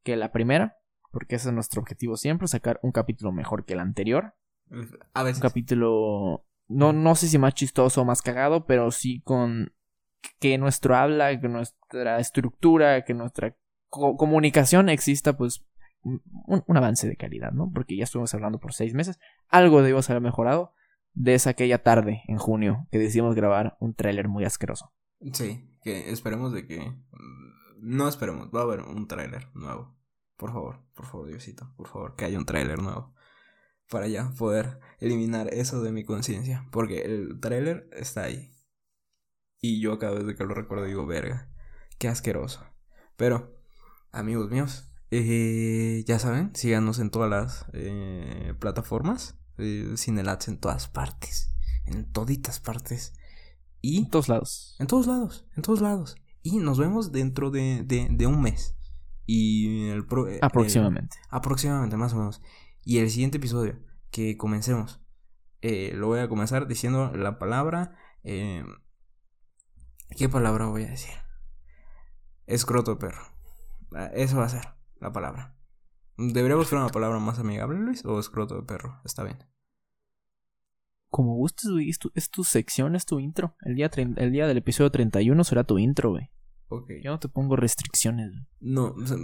[0.03, 0.77] que la primera
[1.11, 4.35] porque ese es nuestro objetivo siempre, sacar un capítulo mejor que el anterior.
[5.13, 5.41] A veces.
[5.41, 9.73] Un capítulo, no, no sé si más chistoso o más cagado, pero sí con
[10.39, 13.55] que nuestro habla, que nuestra estructura, que nuestra
[13.89, 15.65] comunicación exista, pues
[16.01, 17.71] un, avance de calidad, ¿no?
[17.73, 19.19] Porque ya estuvimos hablando por seis meses.
[19.47, 20.73] Algo debimos haber mejorado
[21.13, 24.93] desde aquella tarde en junio que decidimos grabar un tráiler muy asqueroso.
[25.33, 26.93] Sí, que esperemos de que...
[27.79, 29.95] No esperemos, va a haber un tráiler nuevo.
[30.35, 33.13] Por favor, por favor, Diosito, por favor, que haya un tráiler nuevo.
[33.89, 36.67] Para ya poder eliminar eso de mi conciencia.
[36.71, 38.51] Porque el tráiler está ahí.
[39.61, 41.49] Y yo cada vez que lo recuerdo digo, verga,
[41.97, 42.63] qué asqueroso.
[43.15, 43.57] Pero,
[44.11, 49.39] amigos míos, eh, ya saben, síganos en todas las eh, plataformas.
[49.57, 51.55] Eh, Cinelats en todas partes.
[51.85, 53.13] En toditas partes.
[53.81, 54.75] Y En todos lados.
[54.79, 56.15] en todos lados, en todos lados.
[56.43, 58.75] Y nos vemos dentro de, de, de un mes.
[59.25, 61.17] Y el pro- el- Aproximadamente.
[61.29, 62.41] aproximadamente, más o menos.
[62.89, 63.77] Y el siguiente episodio,
[64.11, 65.01] que comencemos,
[65.59, 67.97] eh, lo voy a comenzar diciendo la palabra.
[68.23, 68.63] eh,
[70.17, 71.13] ¿Qué palabra voy a decir?
[72.45, 73.23] Escroto de perro.
[73.93, 74.61] Ah, Eso va a ser
[75.01, 75.57] la palabra.
[76.17, 78.05] ¿Debería buscar una palabra más amigable, Luis?
[78.05, 79.01] ¿O escroto de perro?
[79.03, 79.37] Está bien.
[81.09, 81.89] Como gustes, güey.
[81.89, 83.57] Es tu, es tu sección, es tu intro.
[83.63, 86.31] El día, el día del episodio 31 será tu intro, güey.
[86.69, 86.89] Ok.
[87.03, 88.31] Yo no te pongo restricciones.
[88.31, 88.47] güey.
[88.61, 89.17] No, o sea,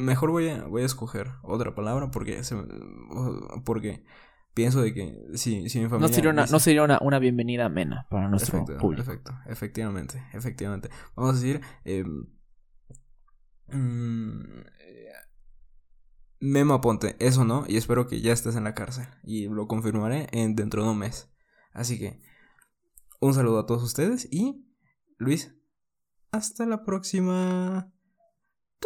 [0.00, 2.56] mejor voy a, voy a escoger otra palabra porque se
[3.64, 4.04] porque
[4.54, 7.18] pienso de que si, si mi familia No sería, una, dice- no sería una, una
[7.18, 9.02] bienvenida amena para nuestro Efecto, público.
[9.02, 10.88] efecto, efectivamente, efectivamente.
[11.14, 12.04] Vamos a decir eh,
[13.68, 14.62] mm,
[16.40, 20.28] Memo Aponte, eso no, y espero que ya estés en la cárcel y lo confirmaré
[20.32, 21.30] en dentro de un mes.
[21.72, 22.20] Así que
[23.20, 24.66] un saludo a todos ustedes y
[25.18, 25.54] Luis,
[26.30, 27.90] hasta la próxima.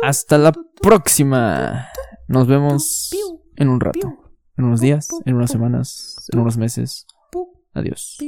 [0.03, 1.88] Hasta la próxima.
[2.28, 3.11] Nos vemos
[3.57, 4.16] en un rato.
[4.57, 7.07] En unos días, en unas semanas, en unos meses.
[7.72, 8.18] Adiós.